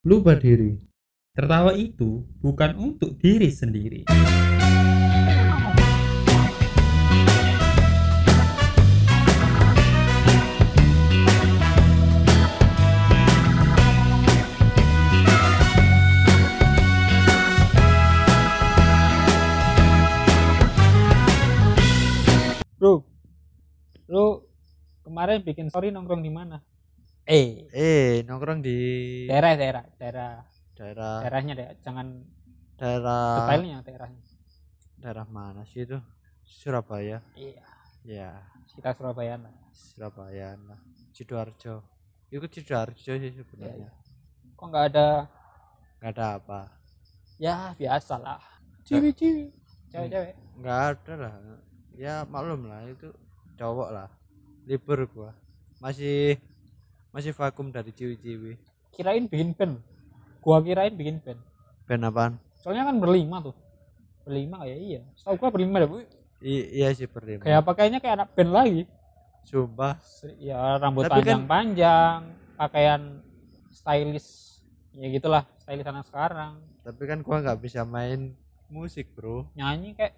lupa 0.00 0.32
diri. 0.32 0.80
Tertawa 1.36 1.76
itu 1.76 2.24
bukan 2.40 2.72
untuk 2.80 3.20
diri 3.20 3.52
sendiri. 3.52 4.08
Bro, 22.80 23.04
lu 24.08 24.48
kemarin 25.04 25.44
bikin 25.44 25.68
story 25.68 25.92
nongkrong 25.92 26.24
di 26.24 26.32
mana? 26.32 26.64
Eh, 27.30 27.70
Eh, 27.70 28.26
nongkrong 28.26 28.58
di 28.58 28.78
daerah 29.30 29.54
daerah 29.54 29.84
daerah 30.02 30.32
daerah 30.74 31.14
daerahnya 31.22 31.52
deh, 31.54 31.68
jangan 31.78 32.06
daerah 32.74 33.46
detailnya 33.46 33.78
daerahnya. 33.86 34.22
daerah 34.98 35.26
mana 35.30 35.62
sih 35.62 35.86
itu? 35.86 35.96
Surabaya. 36.42 37.22
Iya, 37.38 37.62
Ya, 38.02 38.30
sekitar 38.66 38.98
Surabaya 38.98 39.38
lah. 39.38 39.52
Surabaya 39.70 40.58
lah. 40.58 40.80
Sidoarjo. 41.14 41.86
Itu 42.32 42.46
Sidoarjo 42.50 43.12
sih 43.14 43.30
sebenarnya. 43.30 43.94
Kok 44.58 44.66
nggak 44.66 44.84
ada? 44.90 45.08
Nggak 46.02 46.10
ada 46.18 46.26
apa. 46.34 46.60
Ya 47.38 47.70
biasa 47.78 48.18
lah. 48.18 48.42
Ciwi-ciwi, 48.82 49.54
cewek-cewek. 49.94 50.34
Nggak 50.58 50.78
ada 50.98 51.12
lah. 51.14 51.34
Ya 51.94 52.26
maklum 52.26 52.66
lah 52.66 52.82
itu 52.90 53.14
cowok 53.54 53.88
lah. 53.94 54.08
Libur 54.66 55.06
gua. 55.14 55.30
Masih 55.78 56.36
masih 57.10 57.32
vakum 57.32 57.68
dari 57.68 57.90
ciwi-ciwi. 57.90 58.54
Kirain 58.90 59.24
bikin 59.24 59.52
band. 59.52 59.78
Gua 60.40 60.58
kirain 60.58 60.92
bikin 60.92 61.18
band. 61.20 61.40
Ben 61.84 62.02
apaan? 62.02 62.38
Soalnya 62.56 62.86
kan 62.86 62.96
berlima 62.96 63.40
tuh. 63.40 63.54
Berlima 64.22 64.62
kayak 64.62 64.78
iya. 64.78 65.00
Tahu 65.20 65.34
gua 65.36 65.50
berlima 65.50 65.76
deh. 65.78 65.88
Bu. 65.88 65.98
I- 66.40 66.68
iya 66.72 66.88
sih 66.90 67.04
berlima. 67.04 67.44
Kayak 67.44 67.62
pakainya 67.62 67.98
kayak 67.98 68.14
anak 68.16 68.28
band 68.32 68.50
lagi. 68.50 68.82
Sumpah. 69.44 69.98
Ya 70.38 70.76
rambut 70.76 71.04
Tapi 71.04 71.20
kan- 71.20 71.42
panjang-panjang, 71.44 72.18
pakaian 72.54 73.02
stylish. 73.70 74.60
Ya 74.92 75.06
gitulah, 75.08 75.44
stylish 75.58 75.86
anak 75.86 76.06
sekarang. 76.06 76.60
Tapi 76.82 77.02
kan 77.04 77.18
gua 77.20 77.40
nggak 77.40 77.60
bisa 77.60 77.82
main 77.82 78.34
musik, 78.66 79.10
Bro. 79.14 79.50
Nyanyi 79.54 79.94
kayak 79.94 80.14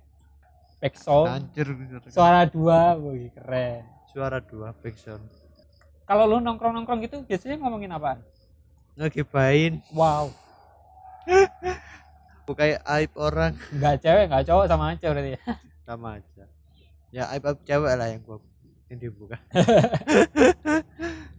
backsound, 0.78 1.28
Hancur 1.30 1.68
bener. 1.72 2.00
suara 2.10 2.42
dua, 2.44 2.98
wih 2.98 3.30
keren. 3.30 3.86
Suara 4.10 4.42
dua 4.42 4.74
backsound. 4.74 5.22
Kalau 6.02 6.26
lu 6.26 6.38
nongkrong-nongkrong 6.38 6.98
gitu 7.02 7.22
biasanya 7.22 7.58
ngomongin 7.58 7.90
apaan? 7.90 8.18
Ngegibain 8.92 9.80
Wow, 9.90 10.28
bukai 12.44 12.76
aib 12.76 13.10
orang 13.16 13.54
nggak 13.70 13.94
cewek, 13.98 14.24
nggak 14.28 14.44
cowok 14.44 14.64
sama 14.66 14.84
aja 14.92 15.06
berarti 15.08 15.30
ya. 15.32 15.40
sama 15.88 16.08
aja. 16.18 16.44
Ya 17.08 17.22
aib 17.32 17.42
aib 17.42 17.58
cewek 17.62 17.92
lah 17.92 18.06
yang 18.06 18.20
gua 18.20 18.36
yang 18.90 18.98
dibuka. 19.00 19.36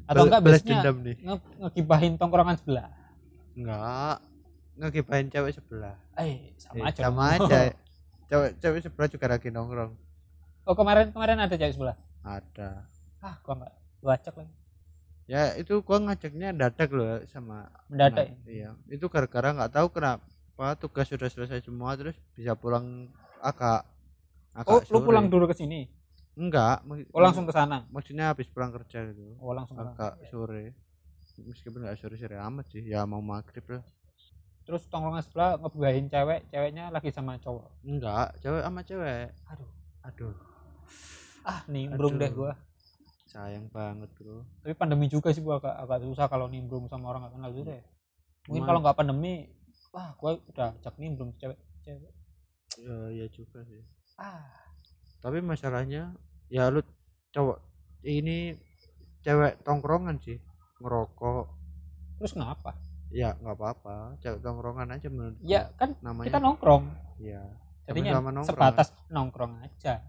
Atau 0.10 0.24
enggak 0.26 0.42
biasanya 0.42 0.74
dendam 0.82 0.96
nih. 1.02 1.16
nge 1.18 1.36
ngegibahin 1.60 2.14
tongkrongan 2.18 2.56
sebelah. 2.58 2.88
Enggak. 3.54 4.18
Ngegibain 4.74 5.28
cewek 5.30 5.52
sebelah. 5.54 5.96
Eh, 6.18 6.52
sama 6.58 6.74
Eh, 6.76 6.84
aja. 6.90 7.00
sama 7.06 7.24
dong. 7.38 7.46
aja. 7.46 7.58
Cewek 8.26 8.50
cewek 8.58 8.80
sebelah 8.82 9.08
juga 9.08 9.26
lagi 9.30 9.48
nongkrong. 9.48 9.92
Oh, 10.64 10.74
kemarin 10.74 11.12
kemarin 11.12 11.38
ada 11.38 11.54
cewek 11.54 11.72
sebelah. 11.72 11.96
Ada. 12.26 12.82
Ah, 13.22 13.38
gua 13.40 13.54
enggak 13.56 13.74
bacak 14.04 14.36
lagi. 14.36 14.54
Ya 15.24 15.56
itu 15.56 15.80
gua 15.80 16.04
ngajaknya 16.04 16.52
dadak 16.52 16.92
loh 16.92 17.24
sama 17.32 17.72
Mendadak. 17.88 18.28
Nah, 18.28 18.52
iya. 18.52 18.70
Itu 18.92 19.08
gara-gara 19.08 19.56
nggak 19.56 19.72
tahu 19.72 19.88
kenapa 19.90 20.76
tugas 20.76 21.08
sudah 21.08 21.32
selesai 21.32 21.64
semua 21.64 21.96
terus 21.96 22.20
bisa 22.36 22.54
pulang 22.54 23.08
agak 23.40 23.88
agak 24.52 24.70
Oh, 24.70 24.80
lu 24.84 25.00
sore. 25.00 25.08
pulang 25.08 25.26
dulu 25.32 25.48
ke 25.48 25.56
sini. 25.56 25.88
Enggak, 26.34 26.82
Oh, 27.14 27.22
langsung 27.22 27.46
ke 27.46 27.54
sana. 27.54 27.86
maksudnya 27.88 28.34
habis 28.34 28.50
pulang 28.50 28.74
kerja 28.74 29.06
gitu. 29.08 29.38
Oh, 29.40 29.54
langsung 29.54 29.78
sana. 29.78 29.94
agak 29.94 30.14
sore 30.28 30.74
meskipun 31.34 31.82
nggak 31.82 31.98
sore 31.98 32.14
sore 32.14 32.38
amat 32.38 32.66
sih 32.70 32.86
ya 32.86 33.10
mau 33.10 33.18
maghrib 33.18 33.66
lah 33.66 33.82
Terus 34.64 34.86
tongkrongan 34.88 35.26
sebelah 35.26 35.60
ngegibahin 35.60 36.08
cewek, 36.08 36.48
ceweknya 36.48 36.88
lagi 36.88 37.10
sama 37.10 37.36
cowok. 37.36 37.68
enggak 37.84 38.38
cewek 38.40 38.62
sama 38.62 38.80
cewek 38.82 39.28
Aduh. 39.50 39.70
aduh 40.02 40.36
Ah, 41.44 41.60
nimbrung 41.68 42.16
Aduh. 42.16 42.22
deh 42.22 42.32
gua. 42.32 42.54
Sayang 43.34 43.66
banget 43.68 44.14
bro 44.14 44.46
Tapi 44.62 44.74
pandemi 44.74 45.10
juga 45.10 45.34
sih 45.34 45.42
gua 45.42 45.58
agak, 45.58 45.74
agak 45.76 46.00
susah 46.06 46.30
kalau 46.30 46.46
nimbrung 46.46 46.86
sama 46.86 47.10
orang 47.10 47.26
gak 47.26 47.34
kenal 47.34 47.52
gitu 47.52 47.72
ya. 47.72 47.82
Mungkin 48.46 48.64
kalau 48.64 48.80
nggak 48.80 48.94
pandemi, 48.94 49.50
wah 49.90 50.14
gua 50.16 50.38
udah 50.38 50.78
ajak 50.78 50.94
nimbrung 50.98 51.34
cewek, 51.36 51.58
cewek. 51.82 52.14
ya, 52.78 52.96
ya 53.10 53.26
juga 53.28 53.66
sih 53.66 53.82
Ah, 54.14 54.46
tapi 55.18 55.42
masalahnya 55.42 56.14
ya 56.48 56.70
lu 56.70 56.86
cowok 57.30 57.58
ini 58.06 58.54
cewek 59.22 59.64
tongkrongan 59.64 60.22
sih 60.22 60.38
ngerokok 60.78 61.46
terus 62.20 62.38
kenapa? 62.38 62.78
ya 63.10 63.34
nggak 63.38 63.58
apa-apa 63.58 64.18
cewek 64.20 64.42
tongkrongan 64.42 64.90
aja 64.92 65.08
menurut 65.10 65.38
Ya 65.42 65.70
kan 65.78 65.98
namanya 66.02 66.30
kita 66.30 66.38
nongkrong. 66.38 66.84
ya 67.18 67.42
Jadinya 67.84 68.22
nongkrong, 68.22 68.46
sebatas 68.46 68.88
nongkrong 69.10 69.54
aja. 69.60 70.00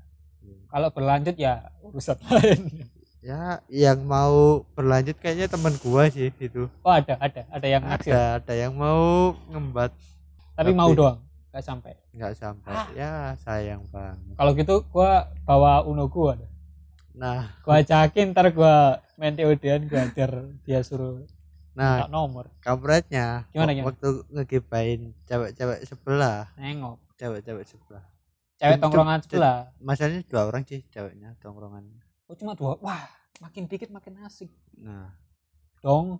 Iya. 0.40 0.60
Kalau 0.68 0.88
berlanjut 0.92 1.36
ya 1.36 1.54
urusan 1.82 2.16
lain. 2.30 2.60
Ya 3.24 3.42
yang 3.66 4.04
mau 4.04 4.36
berlanjut 4.70 5.16
kayaknya 5.16 5.48
teman 5.48 5.72
gua 5.78 6.06
sih 6.06 6.28
itu 6.30 6.68
Oh 6.78 6.92
ada, 6.92 7.16
ada, 7.18 7.48
ada 7.48 7.66
yang 7.66 7.80
naksir. 7.82 8.12
ada 8.12 8.36
ada 8.38 8.52
yang 8.54 8.72
mau 8.72 9.32
ngembat 9.48 9.96
Tapi 10.52 10.70
mau 10.70 10.86
tapi- 10.86 10.98
doang, 10.98 11.18
nggak 11.50 11.64
sampai. 11.64 11.92
nggak 12.12 12.34
sampai 12.34 12.70
Ah. 12.70 12.86
ya 12.92 13.12
sayang 13.34 13.82
banget 13.88 14.36
Kalau 14.36 14.52
gitu 14.52 14.74
gua 14.86 15.10
bawa 15.42 15.82
Uno 15.82 16.04
gua. 16.06 16.36
nah 17.10 17.56
Gua 17.60 17.80
ajakin 17.80 18.30
ntar 18.30 18.52
gua 18.52 18.74
main 19.14 19.32
TOD-an 19.32 19.86
gua 19.86 20.04
ajar 20.04 20.30
dia 20.62 20.80
suruh 20.80 21.24
nah 21.72 22.06
nomor. 22.06 22.52
kampretnya 22.60 23.48
Gimana, 23.50 23.72
gimana? 23.72 23.88
waktu 23.88 24.08
ngegibain 24.28 25.00
cewek-cewek 25.24 25.80
sebelah 25.82 26.52
Nengok. 26.54 27.00
cewek-cewek 27.16 27.64
sebelah 27.64 28.04
Cewek 28.54 28.78
tongkrongan 28.78 29.18
sebelah. 29.22 29.72
masalahnya 29.80 30.22
dua 30.24 30.44
orang 30.44 30.62
sih 30.62 30.84
ceweknya 30.86 31.34
tongkrongan 31.40 31.88
Oh 32.24 32.34
cuma 32.34 32.52
dua. 32.54 32.80
Wah, 32.80 33.04
makin 33.38 33.66
dikit 33.66 33.90
makin 33.90 34.16
asik 34.22 34.48
nah 34.74 35.12
dong. 35.80 36.18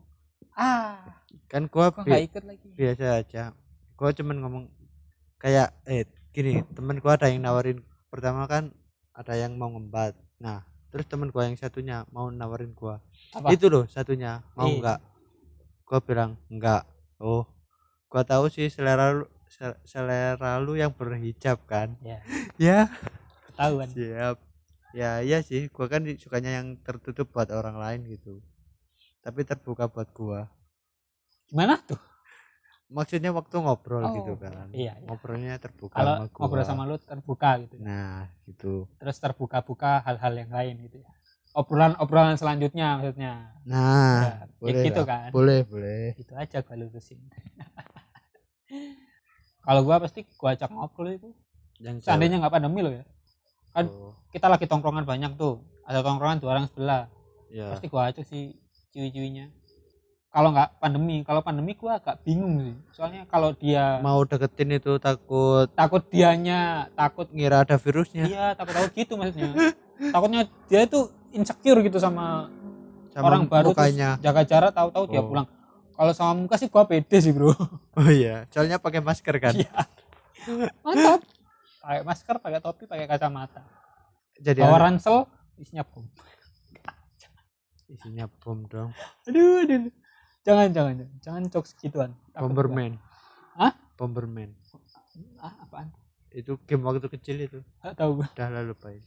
Ah, 0.53 1.01
kan 1.49 1.67
gua 1.67 1.91
gua 1.91 2.05
bi- 2.05 2.25
ikut 2.25 2.45
lagi. 2.45 2.69
biasa 2.73 3.19
aja 3.19 3.45
gua 3.95 4.11
cuman 4.11 4.37
ngomong 4.39 4.65
kayak 5.37 5.75
eh 5.85 6.05
gini 6.31 6.63
temen 6.71 6.99
gua 6.99 7.17
ada 7.17 7.27
yang 7.27 7.41
nawarin 7.41 7.81
pertama 8.07 8.45
kan 8.45 8.71
ada 9.11 9.35
yang 9.35 9.55
mau 9.55 9.67
ngembat 9.69 10.15
nah 10.37 10.63
terus 10.89 11.07
temen 11.07 11.29
gua 11.29 11.47
yang 11.47 11.57
satunya 11.57 12.07
mau 12.09 12.29
nawarin 12.29 12.71
gua 12.71 13.03
Apa? 13.33 13.51
itu 13.51 13.67
loh 13.67 13.87
satunya 13.87 14.47
mau 14.55 14.69
Iya. 14.69 14.75
enggak 14.77 14.99
gua 15.83 15.99
bilang 16.01 16.31
enggak 16.47 16.83
oh 17.19 17.43
gua 18.07 18.23
tahu 18.23 18.47
sih 18.47 18.69
selera 18.69 19.11
lu 19.13 19.27
se- 19.49 19.81
selera 19.83 20.59
lu 20.59 20.75
yang 20.75 20.91
berhijab 20.91 21.59
kan 21.65 21.91
Ya, 21.99 22.23
ya 22.63 22.79
ketahuan. 23.49 23.89
siap 23.91 24.37
ya 25.01 25.11
iya 25.27 25.39
sih 25.49 25.61
gua 25.75 25.87
kan 25.93 26.03
sukanya 26.23 26.51
yang 26.63 26.69
tertutup 26.87 27.27
buat 27.35 27.51
orang 27.59 27.77
lain 27.85 28.01
gitu 28.15 28.33
tapi 29.25 29.41
terbuka 29.49 29.85
buat 29.95 30.09
gua 30.19 30.41
Gimana 31.51 31.75
tuh? 31.89 31.99
maksudnya 32.97 33.31
waktu 33.39 33.55
ngobrol 33.65 34.05
Oh, 34.07 34.13
gitu 34.17 34.33
kan 34.39 34.69
iya, 34.71 34.93
iya. 35.01 35.07
ngobrolnya 35.09 35.55
terbuka 35.59 35.97
Kalau 35.99 36.15
sama 36.15 36.27
gua. 36.31 36.39
ngobrol 36.41 36.65
sama 36.69 36.83
lu 36.89 36.97
terbuka 37.01 37.51
gitu. 37.65 37.77
nah 37.81 38.29
gitu 38.47 38.87
Terus 39.01 39.17
terbuka-buka 39.21 40.01
hal-hal 40.07 40.33
yang 40.41 40.51
lain 40.53 40.75
gitu 40.89 40.97
ya. 41.05 41.11
Obrolan-obrolan 41.55 42.37
selanjutnya 42.41 42.99
maksudnya. 42.99 43.33
nah 43.67 44.21
Ya, 44.27 44.33
boleh 44.61 44.83
gitu 44.89 45.03
lah. 45.03 45.07
kan. 45.11 45.29
boleh 45.35 45.59
boleh 45.67 46.05
Itu 46.21 46.33
aja 46.39 46.59
gua 46.65 46.77
lurusin. 46.79 47.21
Kalau 49.65 49.81
gua 49.87 49.97
pasti 50.03 50.21
gua 50.37 50.53
ajak 50.55 50.71
ngobrol 50.71 51.09
itu. 51.17 51.31
yang 51.83 51.97
Seandainya 52.05 52.37
nggak 52.41 52.55
pandemi 52.55 52.81
loh 52.85 52.93
ya. 52.95 53.05
Kan- 53.75 53.91
oh, 53.91 54.15
Kita 54.31 54.47
lagi 54.47 54.65
tongkrongan 54.65 55.03
banyak 55.03 55.35
tuh. 55.35 55.63
Ada 55.85 56.01
tongkrongan 56.01 56.39
dua 56.39 56.51
orang 56.53 56.67
sebelah. 56.67 57.07
ya 57.47 57.71
Pasti 57.71 57.87
gua 57.87 58.09
ajak 58.09 58.25
sih 58.25 58.51
ciwi-ciwinya. 58.91 59.47
Kalau 60.29 60.51
nggak 60.51 60.81
pandemi, 60.81 61.23
kalau 61.23 61.39
pandemi 61.39 61.73
gua 61.73 61.99
agak 61.99 62.19
bingung 62.23 62.59
sih. 62.59 62.75
Soalnya 62.91 63.23
kalau 63.25 63.53
dia 63.53 64.01
mau 64.01 64.23
deketin 64.23 64.75
itu 64.75 64.99
takut 64.99 65.71
takut 65.73 66.03
dianya 66.05 66.91
takut 66.93 67.31
ngira 67.31 67.63
ada 67.63 67.77
virusnya 67.77 68.27
iya 68.27 68.47
takut 68.53 68.75
takut 68.75 68.91
gitu 68.93 69.15
maksudnya. 69.15 69.55
Takutnya 70.15 70.41
dia 70.67 70.83
itu 70.83 71.07
insecure 71.31 71.79
gitu 71.81 71.99
sama, 71.99 72.51
sama 73.11 73.31
orang 73.31 73.47
baru 73.47 73.71
terus 73.71 73.79
mukanya 73.79 74.19
jaga 74.19 74.43
jarak 74.43 74.73
tahu-tahu 74.73 75.05
dia 75.07 75.23
Oh. 75.23 75.29
pulang. 75.29 75.47
Kalau 75.95 76.11
sama 76.11 76.35
muka 76.37 76.59
sih 76.59 76.67
gua 76.67 76.83
pede 76.83 77.15
sih, 77.17 77.31
Bro. 77.31 77.55
oh 77.95 78.11
iya 78.11 78.51
soalnya 78.51 78.83
pakai 78.83 78.99
masker 78.99 79.39
kan 79.39 79.55
Iya. 79.55 79.71
Mantap. 80.83 81.23
Pakai 81.85 82.01
masker, 82.01 82.37
pakai 82.41 82.61
topi, 82.61 82.89
pakai 82.89 83.05
kacamata. 83.05 83.61
jadi 84.35 84.65
Bawa 84.65 84.81
ada- 84.81 84.85
ransel, 84.89 85.29
isinya 85.55 85.85
bom. 85.85 86.09
isinya 87.87 88.27
bom 88.41 88.65
dong 88.65 88.91
Aduh, 89.29 89.63
aduh. 89.63 89.93
jangan 90.43 90.73
jangan 90.73 90.95
jangan, 90.97 91.19
jangan 91.21 91.43
jokes 91.47 91.77
gituan 91.77 92.11
Takut 92.33 92.41
gua. 92.41 92.65
Bomberman 92.65 92.93
Hah? 93.55 93.73
Bomberman 93.95 94.51
ah 95.39 95.53
apaan 95.61 95.93
itu 96.33 96.57
game 96.65 96.83
waktu 96.83 97.07
kecil 97.07 97.37
itu 97.39 97.61
Nggak 97.79 97.95
tahu 97.95 98.11
gua. 98.19 98.27
udah 98.27 98.49
lalu 98.51 98.73
pak 98.75 98.99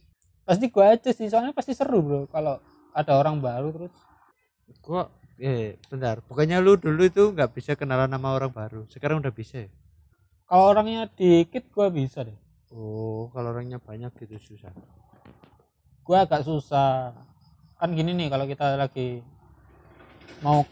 pasti 0.46 0.70
gua 0.70 0.94
aja 0.94 1.10
sih 1.10 1.26
soalnya 1.26 1.52
pasti 1.52 1.74
seru 1.74 2.00
bro 2.00 2.20
kalau 2.26 2.62
ada 2.94 3.12
orang 3.12 3.42
baru 3.42 3.68
terus 3.74 3.92
gua 4.80 5.10
eh 5.36 5.76
bentar 5.90 6.22
bukannya 6.24 6.56
lu 6.58 6.78
dulu 6.78 7.02
itu 7.02 7.28
nggak 7.28 7.50
bisa 7.52 7.74
kenalan 7.74 8.08
sama 8.08 8.32
orang 8.32 8.48
baru 8.48 8.86
sekarang 8.88 9.20
udah 9.20 9.30
bisa 9.30 9.66
ya? 9.66 9.70
kalau 10.46 10.72
orangnya 10.72 11.10
dikit 11.10 11.68
gua 11.68 11.90
bisa 11.90 12.24
deh 12.24 12.38
oh 12.74 13.32
kalau 13.32 13.52
orangnya 13.52 13.80
banyak 13.80 14.12
gitu 14.20 14.36
susah. 14.38 14.72
Gua 16.04 16.24
agak 16.24 16.44
susah. 16.44 17.12
Kan 17.78 17.94
gini 17.94 18.12
nih 18.16 18.28
kalau 18.32 18.44
kita 18.48 18.74
lagi 18.74 19.22
mau 20.42 20.64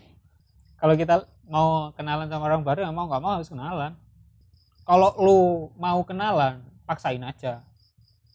kalau 0.76 0.94
kita 0.98 1.24
mau 1.46 1.94
kenalan 1.94 2.26
sama 2.26 2.50
orang 2.50 2.62
baru 2.66 2.84
ya 2.84 2.90
mau 2.90 3.06
nggak 3.06 3.22
mau 3.22 3.32
harus 3.38 3.48
kenalan. 3.48 3.92
Kalau 4.86 5.10
lu 5.18 5.38
mau 5.80 5.98
kenalan 6.06 6.62
paksain 6.86 7.22
aja. 7.22 7.62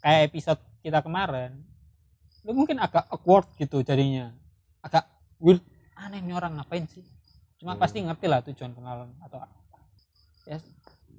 Kayak 0.01 0.21
episode 0.33 0.61
kita 0.81 0.99
kemarin 1.03 1.57
lu 2.41 2.57
mungkin 2.57 2.81
agak 2.81 3.05
awkward 3.13 3.45
gitu 3.59 3.85
jadinya. 3.85 4.33
Agak 4.81 5.05
weird 5.37 5.61
aneh 5.93 6.21
nih 6.25 6.33
orang 6.33 6.57
ngapain 6.57 6.89
sih? 6.89 7.05
Cuma 7.61 7.77
Hmm. 7.77 7.81
pasti 7.81 8.01
ngerti 8.01 8.25
lah 8.25 8.41
tujuan 8.41 8.73
kenalan 8.73 9.13
atau 9.21 9.37
apa. 9.45 9.57
ya 10.49 10.57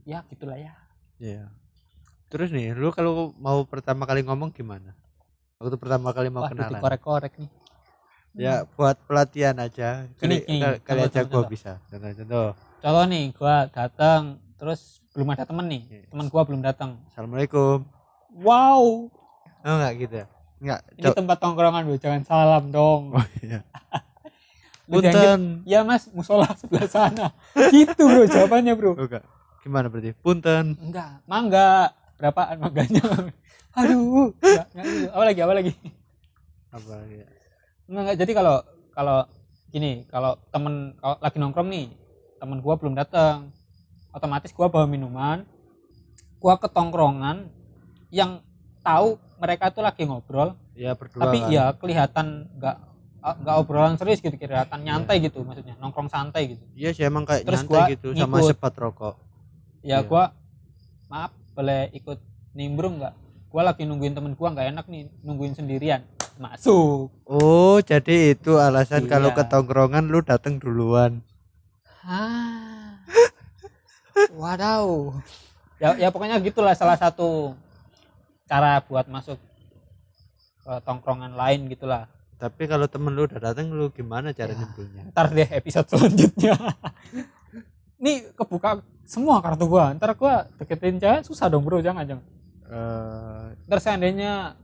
ya 0.03 0.19
gitulah 0.27 0.59
ya. 0.59 0.75
Iya. 1.23 1.47
Terus 2.33 2.49
nih, 2.49 2.73
lu 2.73 2.89
kalau 2.91 3.37
mau 3.37 3.61
pertama 3.63 4.03
kali 4.03 4.25
ngomong 4.25 4.49
gimana? 4.51 4.97
Waktu 5.61 5.77
pertama 5.77 6.11
kali 6.11 6.27
mau 6.27 6.43
Wah, 6.43 6.49
kenalan. 6.49 6.73
dikorek-korek 6.75 7.35
nih 7.37 7.51
Ya, 8.35 8.65
buat 8.67 8.97
pelatihan 9.05 9.53
aja. 9.59 10.09
Kali, 10.17 10.41
Gini, 10.41 10.59
kali- 10.59 10.81
contoh, 10.81 11.05
aja 11.05 11.13
contoh, 11.15 11.29
gua 11.29 11.37
contoh. 11.39 11.45
bisa. 11.47 11.73
Contoh-contoh. 11.87 12.49
contoh 12.81 13.05
nih 13.07 13.25
gua 13.31 13.55
datang 13.69 14.23
terus 14.57 14.81
belum 15.13 15.29
ada 15.29 15.45
temen 15.45 15.67
nih 15.69 15.83
Iya. 15.87 16.03
teman 16.09 16.27
gua 16.27 16.43
belum 16.43 16.61
datang 16.61 16.97
Assalamualaikum. 17.07 17.85
wow 18.35 19.07
Oh, 19.61 19.71
enggak 19.71 19.93
gitu 20.01 20.15
ya? 20.17 20.27
Enggak. 20.59 20.81
ini 20.97 21.09
tempat 21.13 21.37
tongkrongan 21.39 21.83
bro 21.85 21.95
jangan 21.97 22.23
salam 22.25 22.65
dong 22.71 23.13
Oh 23.13 23.27
iya. 23.39 23.61
Punten. 24.89 25.13
gitu, 25.13 25.31
ya 25.65 25.81
mas 25.83 26.09
musola 26.11 26.49
sebelah 26.55 26.87
sana 26.87 27.27
gitu 27.71 28.03
bro 28.03 28.25
jawabannya 28.25 28.73
bro 28.73 28.93
Oh, 28.95 29.05
enggak. 29.05 29.23
Gimana 29.61 29.87
berarti? 29.87 30.17
Punten. 30.17 30.75
enggak 30.77 31.21
mangga 31.25 31.93
berapaan 32.23 32.57
mangganya 32.57 33.03
aduh 33.75 34.31
enggak 34.33 34.67
gitu. 34.73 35.11
apa 35.11 35.25
lagi 35.25 35.41
apa 35.41 35.55
lagi 35.55 35.73
Apa 36.71 36.95
ya? 37.05 37.27
enggak, 37.85 38.03
enggak. 38.07 38.17
jadi 38.17 38.33
kalau 38.33 38.57
kalau 38.91 39.19
gini 39.69 40.07
kalau 40.07 40.39
temen 40.49 40.75
kalau 40.97 41.19
lagi 41.19 41.37
nongkrong 41.37 41.67
nih 41.67 41.87
temen 42.39 42.59
gua 42.59 42.75
belum 42.77 42.95
datang 42.95 43.51
otomatis 44.11 44.53
gua 44.53 44.69
bawa 44.69 44.87
minuman 44.87 45.43
gua 46.39 46.55
ke 46.55 46.69
tongkrongan 46.69 47.51
yang 48.09 48.39
tahu 48.81 49.19
mereka 49.37 49.69
tuh 49.69 49.83
lagi 49.83 50.05
ngobrol 50.05 50.55
Ya 50.73 50.95
berdua 50.95 51.27
tapi 51.27 51.37
kan. 51.39 51.49
ya 51.49 51.65
kelihatan 51.75 52.27
nggak 52.55 52.77
nggak 53.23 53.57
obrolan 53.57 53.95
serius 53.95 54.19
gitu 54.19 54.35
kelihatan 54.35 54.83
nyantai 54.83 55.19
gitu 55.19 55.43
maksudnya 55.43 55.75
nongkrong 55.77 56.07
santai 56.07 56.51
gitu 56.51 56.65
Iya 56.73 56.91
sih 56.91 57.03
emang 57.03 57.23
kayak 57.23 57.43
Terus 57.43 57.61
nyantai 57.61 57.75
gua 57.75 57.83
gitu 57.89 58.09
sama 58.15 58.37
ngikut. 58.37 58.49
sebat 58.49 58.75
rokok. 58.75 59.15
ya 59.81 59.99
Iya. 59.99 59.99
gua 60.03 60.25
maaf 61.09 61.33
boleh 61.53 61.93
ikut 61.93 62.19
nimbrung 62.53 62.97
nggak 62.97 63.15
gua 63.49 63.63
lagi 63.65 63.83
nungguin 63.83 64.13
temen 64.13 64.33
gua 64.33 64.51
nggak 64.51 64.69
enak 64.71 64.87
nih 64.87 65.03
nungguin 65.21 65.53
sendirian 65.53 66.03
masuk 66.35 67.13
Oh, 67.25 67.77
jadi 67.79 68.33
itu 68.33 68.57
alasan 68.57 69.05
kalau 69.05 69.31
Iya. 69.31 69.37
ke 69.39 69.45
tongkrongan 69.47 70.07
lu 70.07 70.21
datang 70.21 70.57
duluan. 70.57 71.21
ah 72.03 72.99
wadaw 74.33 75.13
ya 75.77 75.95
ya 75.97 76.09
pokoknya 76.09 76.41
gitulah 76.41 76.73
salah 76.73 76.97
satu 76.97 77.55
cara 78.45 78.83
buat 78.83 79.07
masuk 79.07 79.39
ke 80.59 80.73
tongkrongan 80.83 81.33
lain 81.33 81.69
gitulah 81.69 82.07
Tapi 82.35 82.67
kalau 82.67 82.87
temen 82.87 83.15
lu 83.15 83.23
udah 83.23 83.39
datang 83.41 83.71
lu 83.71 83.87
gimana 83.89 84.33
cara 84.33 84.51
Ya. 84.51 84.59
nyebutnya? 84.59 85.03
ntar 85.09 85.31
deh 85.31 85.47
episode 85.49 85.87
selanjutnya 85.87 86.59
nih 88.03 88.35
kebuka 88.35 88.83
semua 89.07 89.39
kartu 89.39 89.71
gua. 89.71 89.95
Ntar 89.95 90.19
gua 90.19 90.51
deketin 90.59 90.99
cewek 90.99 91.23
susah 91.23 91.47
dong 91.47 91.63
bro. 91.63 91.79
Jangan 91.79 92.03
jangan. 92.03 92.25
Eh, 92.67 93.47
ntar 93.71 93.79
seandainya 93.79 94.59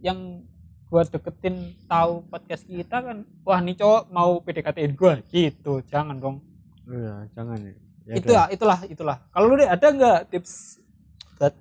yang 0.00 0.40
gua 0.88 1.04
deketin 1.04 1.76
tahu 1.84 2.24
podcast 2.26 2.64
kita 2.64 3.04
kan 3.04 3.28
wah 3.44 3.60
nih 3.60 3.76
cowok 3.76 4.02
mau 4.08 4.40
PDKT-in 4.40 4.96
gua. 4.96 5.20
Gitu. 5.28 5.84
Jangan 5.86 6.16
dong. 6.16 6.40
Iya, 6.88 7.28
jangan 7.36 7.60
ya. 7.60 7.74
Ya 8.08 8.14
itu 8.16 8.32
ya 8.32 8.44
itulah 8.48 8.78
itulah. 8.88 9.16
Kalau 9.28 9.52
lu 9.52 9.60
deh 9.60 9.68
ada 9.68 9.84
nggak 9.84 10.32
tips 10.32 10.80
buat 11.36 11.52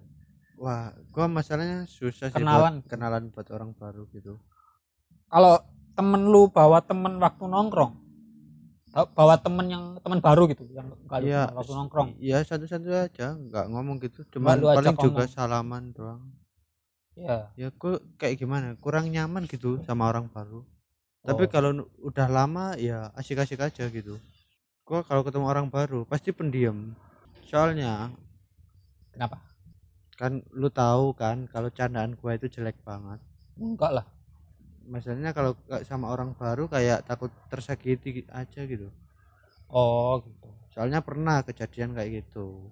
Wah, 0.58 0.90
gua 1.14 1.28
masalahnya 1.28 1.86
susah 1.86 2.32
sih 2.32 2.40
Kenalan. 2.40 2.82
buat 2.82 2.88
kenalan 2.90 3.24
buat 3.30 3.46
orang 3.52 3.76
baru 3.78 4.08
gitu. 4.10 4.40
kalau 5.28 5.60
temen 5.92 6.24
lu 6.24 6.48
bawa 6.48 6.80
temen 6.80 7.20
waktu 7.20 7.44
nongkrong 7.46 7.94
bawa 9.06 9.36
temen 9.38 9.68
yang 9.68 9.84
temen 10.02 10.18
baru 10.18 10.50
gitu 10.50 10.66
yang 10.72 10.90
nggak 11.06 11.20
lu 11.22 11.26
Iya, 11.28 11.42
kenal 11.46 11.58
waktu 11.60 11.74
nongkrong 11.76 12.10
Iya, 12.18 12.38
satu-satu 12.42 12.90
aja, 12.90 13.28
nggak 13.36 13.66
ngomong 13.70 14.02
gitu. 14.02 14.26
Ajak 14.26 14.74
paling 14.74 14.98
juga 14.98 15.24
ngomong. 15.24 15.30
salaman 15.30 15.84
doang. 15.92 16.24
ya 17.14 17.50
Ya 17.54 17.70
gua 17.70 17.98
kayak 18.16 18.38
gimana? 18.38 18.74
Kurang 18.78 19.10
nyaman 19.10 19.46
gitu 19.46 19.78
sama 19.84 20.08
orang 20.08 20.26
baru. 20.28 20.66
Tapi 21.22 21.44
Oh. 21.46 21.50
kalau 21.50 21.70
nu- 21.74 21.90
udah 22.00 22.26
lama 22.26 22.74
ya 22.74 23.10
asik-asik 23.14 23.60
aja 23.60 23.86
gitu. 23.90 24.18
Gua 24.82 25.02
kalau 25.02 25.22
ketemu 25.22 25.46
orang 25.46 25.68
baru 25.68 26.06
pasti 26.06 26.32
pendiam. 26.32 26.94
Soalnya 27.44 28.10
kenapa 29.12 29.42
kan 30.16 30.42
lu 30.50 30.70
tahu 30.70 31.14
kan 31.14 31.46
kalau 31.46 31.70
candaan 31.70 32.16
gua 32.16 32.34
itu 32.34 32.48
jelek 32.48 32.78
banget. 32.82 33.22
enggak 33.58 33.90
lah 33.92 34.06
Masalahnya 34.88 35.36
kalau 35.36 35.52
nggak 35.68 35.84
sama 35.84 36.08
orang 36.16 36.32
baru 36.32 36.72
kayak 36.72 37.04
takut 37.04 37.28
tersakiti 37.52 38.24
aja 38.32 38.62
gitu. 38.64 38.88
oh 39.68 40.24
gitu 40.24 40.48
Soalnya 40.72 41.04
pernah 41.04 41.44
kejadian 41.44 41.92
kayak 41.92 42.24
gitu. 42.24 42.72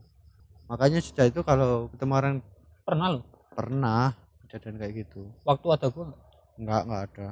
Makanya 0.72 1.04
sejak 1.04 1.36
itu 1.36 1.44
kalau 1.44 1.92
ketemu 1.92 2.14
orang 2.16 2.36
pernah 2.88 3.08
lu 3.18 3.22
pernah 3.52 4.16
kejadian 4.46 4.76
kayak 4.80 4.94
gitu. 5.06 5.28
waktu 5.44 5.68
ada 5.76 5.88
gua 5.92 6.04
nggak? 6.12 6.22
Enggak, 6.56 6.82
enggak 6.88 7.04
ada. 7.12 7.28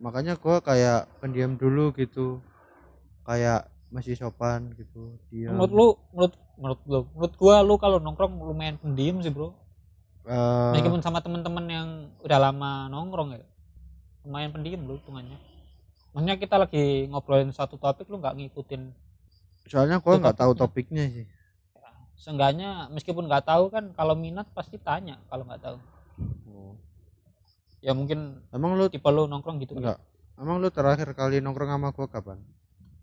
Makanya 0.00 0.34
gua 0.40 0.56
kayak 0.64 1.00
pendiam 1.20 1.52
dulu 1.60 1.92
gitu. 1.92 2.40
Kayak 3.28 3.68
masih 3.92 4.16
sopan 4.16 4.72
gitu. 4.80 5.20
Diam. 5.28 5.52
menurut 5.52 5.72
lu 5.76 5.86
menurut 6.16 6.34
menurut 6.56 6.80
lu 6.88 7.00
menurut 7.12 7.34
gua 7.36 7.56
lu 7.60 7.74
kalau 7.76 7.98
nongkrong 8.00 8.32
lumayan 8.40 8.80
pendiam 8.80 9.20
sih 9.20 9.28
bro 9.28 9.52
Eh, 10.22 10.70
meskipun 10.78 11.02
sama 11.02 11.18
temen-temen 11.18 11.66
yang 11.66 11.88
udah 12.22 12.38
lama 12.38 12.86
nongkrong 12.86 13.34
ya 13.34 13.42
lumayan 14.22 14.50
pendiam 14.54 14.82
lu 14.86 14.98
hitungannya 14.98 15.38
maksudnya 16.12 16.36
kita 16.36 16.56
lagi 16.60 17.08
ngobrolin 17.08 17.50
satu 17.50 17.80
topik 17.80 18.06
lu 18.10 18.20
nggak 18.20 18.36
ngikutin 18.38 18.82
soalnya 19.66 20.02
gua 20.02 20.18
nggak 20.18 20.38
tahu 20.38 20.52
topiknya. 20.58 21.06
sih. 21.08 21.26
seenggaknya 22.18 22.86
meskipun 22.92 23.26
nggak 23.26 23.46
tahu 23.46 23.70
kan 23.72 23.90
kalau 23.94 24.14
minat 24.14 24.46
pasti 24.54 24.78
tanya 24.78 25.18
kalau 25.26 25.42
nggak 25.46 25.62
tahu 25.62 25.78
ya 27.82 27.92
mungkin 27.98 28.38
Emang 28.54 28.78
lu 28.78 28.86
tipe 28.86 29.10
lu 29.10 29.26
nongkrong 29.26 29.58
gitu 29.58 29.74
enggak? 29.74 29.98
Emang 30.38 30.62
lu 30.62 30.70
terakhir 30.70 31.10
kali 31.18 31.42
nongkrong 31.42 31.74
sama 31.74 31.90
gua 31.90 32.06
kapan? 32.06 32.38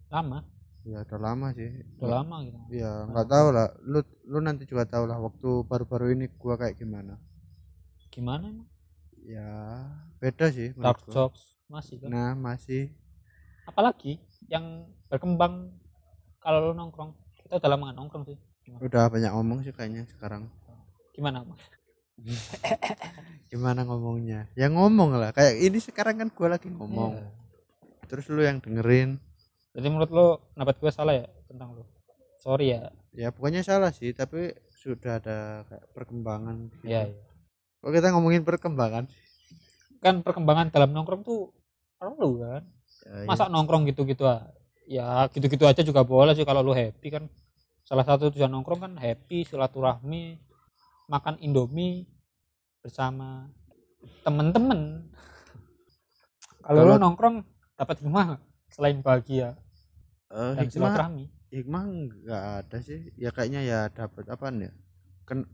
lama 0.10 0.42
Ya 0.88 1.04
udah 1.04 1.20
lama 1.20 1.52
sih. 1.52 1.84
udah 2.00 2.24
lama 2.24 2.36
gitu 2.48 2.58
Ya 2.72 3.04
nggak 3.12 3.28
tahu 3.28 3.48
lah. 3.52 3.68
Lu 3.84 4.00
lu 4.24 4.40
nanti 4.40 4.64
juga 4.64 4.88
tahu 4.88 5.04
lah 5.06 5.20
waktu 5.20 5.68
baru-baru 5.68 6.16
ini 6.16 6.32
gua 6.40 6.56
kayak 6.56 6.80
gimana. 6.80 7.20
gimana 8.10 8.50
emang 8.50 8.66
Ya 9.30 9.86
beda 10.18 10.50
sih 10.50 10.74
gua. 10.74 10.98
jokes 11.06 11.62
masih 11.70 12.02
kan 12.02 12.10
Nah 12.10 12.30
masih 12.34 12.90
apalagi 13.70 14.18
yang 14.50 14.90
berkembang 15.06 15.70
kalau 16.42 16.72
lu 16.72 16.74
nongkrong 16.74 17.14
kita 17.46 17.62
udah 17.62 17.70
lama 17.70 17.94
nongkrong 17.94 18.26
sih 18.26 18.38
gimana, 18.66 18.82
udah 18.82 19.04
banyak 19.06 19.32
ngomong 19.38 19.58
sih 19.62 19.70
kayaknya 19.70 20.10
sekarang. 20.10 20.50
gimana 21.14 21.46
Mas? 21.46 21.62
Gimana 23.52 23.82
ngomongnya? 23.82 24.46
Ya 24.54 24.70
ngomong 24.70 25.18
lah. 25.18 25.34
Kayak 25.34 25.58
ini 25.58 25.80
sekarang 25.82 26.22
kan 26.22 26.30
gua 26.30 26.54
lagi 26.58 26.70
ngomong. 26.70 27.18
Iya. 27.18 27.30
Terus 28.10 28.26
lu 28.30 28.42
yang 28.42 28.62
dengerin. 28.62 29.22
jadi 29.70 29.86
menurut 29.86 30.12
lu 30.12 30.28
pendapat 30.58 30.76
gue 30.82 30.92
salah 30.92 31.14
ya 31.14 31.28
tentang 31.46 31.78
lu 31.78 31.86
sorry 32.42 32.74
ya 32.74 32.90
Ya 33.14 33.30
pokoknya 33.30 33.62
salah 33.62 33.94
sih. 33.94 34.12
Tapi 34.18 34.54
sudah 34.74 35.22
ada 35.22 35.64
kayak 35.70 35.86
perkembangan. 35.94 36.74
gitu. 36.82 37.29
Kok 37.80 37.92
kita 37.96 38.12
ngomongin 38.12 38.44
perkembangan? 38.44 39.08
kan 40.00 40.24
perkembangan 40.24 40.72
dalam 40.72 40.96
nongkrong 40.96 41.28
tuh 41.28 41.52
perlu 42.00 42.40
kan? 42.40 42.64
Ya, 43.04 43.28
masa 43.28 43.52
nongkrong 43.52 43.84
gitu-gitu 43.92 44.24
ah 44.24 44.48
ya 44.88 45.28
gitu-gitu 45.28 45.68
aja 45.68 45.84
juga 45.84 46.08
boleh 46.08 46.32
sih 46.34 46.48
kalau 46.48 46.64
lu 46.64 46.72
happy 46.72 47.08
kan? 47.12 47.28
Salah 47.84 48.08
satu 48.08 48.32
tujuan 48.32 48.48
nongkrong 48.48 48.80
kan 48.80 48.94
happy 48.96 49.44
silaturahmi 49.44 50.40
makan 51.12 51.36
indomie 51.44 52.08
bersama 52.80 53.52
temen-temen. 54.24 55.04
Kalau 56.66 56.86
lu 56.86 56.96
nongkrong 56.96 57.44
dapat 57.76 57.98
rumah 58.04 58.24
nggak? 58.36 58.44
selain 58.70 59.02
bahagia. 59.02 59.58
Eh, 60.30 60.54
dan 60.54 60.70
hikmah 60.70 60.72
silaturahmi. 60.72 61.26
Hikmah 61.50 61.84
nggak 61.90 62.44
ada 62.62 62.78
sih. 62.86 63.10
Ya 63.18 63.34
kayaknya 63.34 63.62
ya 63.66 63.80
dapat 63.90 64.30
apaan 64.30 64.62
ya? 64.62 64.72
Kan 65.26 65.50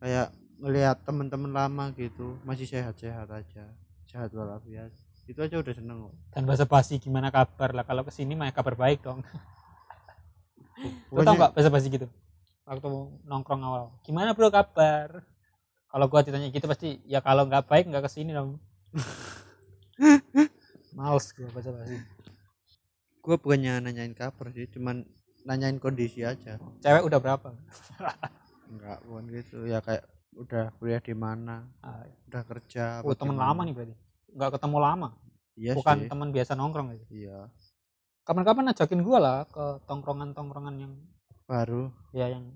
kayak 0.00 0.32
ngelihat 0.56 0.96
teman-teman 1.04 1.50
lama 1.50 1.84
gitu 1.92 2.38
masih 2.42 2.64
sehat-sehat 2.64 3.28
aja 3.28 3.64
sehat 4.06 4.30
walafiat. 4.32 4.88
Itu 5.26 5.42
aja 5.42 5.58
udah 5.58 5.74
seneng 5.74 5.96
kok. 6.06 6.14
dan 6.32 6.42
bahasa 6.46 6.64
basi 6.64 6.96
gimana 6.96 7.28
kabar? 7.28 7.74
Lah 7.74 7.82
kalau 7.82 8.00
ke 8.00 8.10
sini 8.10 8.32
mah 8.32 8.48
kabar 8.50 8.74
baik 8.74 9.02
dong. 9.02 9.20
Lu 11.10 11.18
tau 11.18 11.20
Pokoknya- 11.26 11.36
nggak 11.36 11.50
bahasa 11.52 11.68
basi 11.68 11.86
gitu? 11.88 12.06
Waktu 12.62 12.86
nongkrong 13.24 13.62
awal. 13.62 13.84
Gimana 14.02 14.32
bro 14.32 14.48
kabar? 14.48 15.20
Kalau 15.86 16.04
gua 16.06 16.20
ditanya 16.22 16.48
gitu 16.48 16.64
pasti 16.64 17.00
ya 17.04 17.18
kalau 17.20 17.44
nggak 17.44 17.66
baik 17.66 17.84
nggak 17.90 18.04
ke 18.04 18.10
sini 18.10 18.30
dong. 18.30 18.56
Males 20.96 21.26
gua 21.34 21.48
bahasa 21.52 21.70
basi. 21.72 21.96
Gue 23.20 23.34
bukannya 23.36 23.82
nanyain 23.82 24.14
kabar 24.14 24.54
sih 24.54 24.70
cuman 24.70 25.02
nanyain 25.42 25.76
kondisi 25.76 26.22
aja. 26.22 26.56
Cewek 26.78 27.02
udah 27.02 27.18
berapa? 27.18 27.50
Enggak 28.70 29.02
bukan 29.02 29.24
gitu. 29.34 29.66
Ya 29.66 29.82
kayak 29.82 30.06
udah 30.36 30.64
kuliah 30.76 31.00
di 31.00 31.14
mana? 31.16 31.64
Ah, 31.80 32.04
udah 32.28 32.42
kerja 32.44 33.00
oh, 33.00 33.16
temen 33.16 33.36
lama 33.36 33.60
nih 33.64 33.72
berarti. 33.72 33.94
Nggak 34.36 34.50
ketemu 34.60 34.78
lama. 34.78 35.08
Iya 35.56 35.72
bukan 35.72 36.04
teman 36.04 36.28
biasa 36.36 36.52
nongkrong 36.52 36.92
gitu 36.92 37.04
iya. 37.08 37.48
Kapan-kapan 38.28 38.76
ajakin 38.76 39.00
gua 39.00 39.18
lah 39.18 39.38
ke 39.48 39.80
tongkrongan-tongkrongan 39.88 40.76
yang 40.76 40.92
baru? 41.48 41.88
Ya 42.12 42.28
yang 42.28 42.52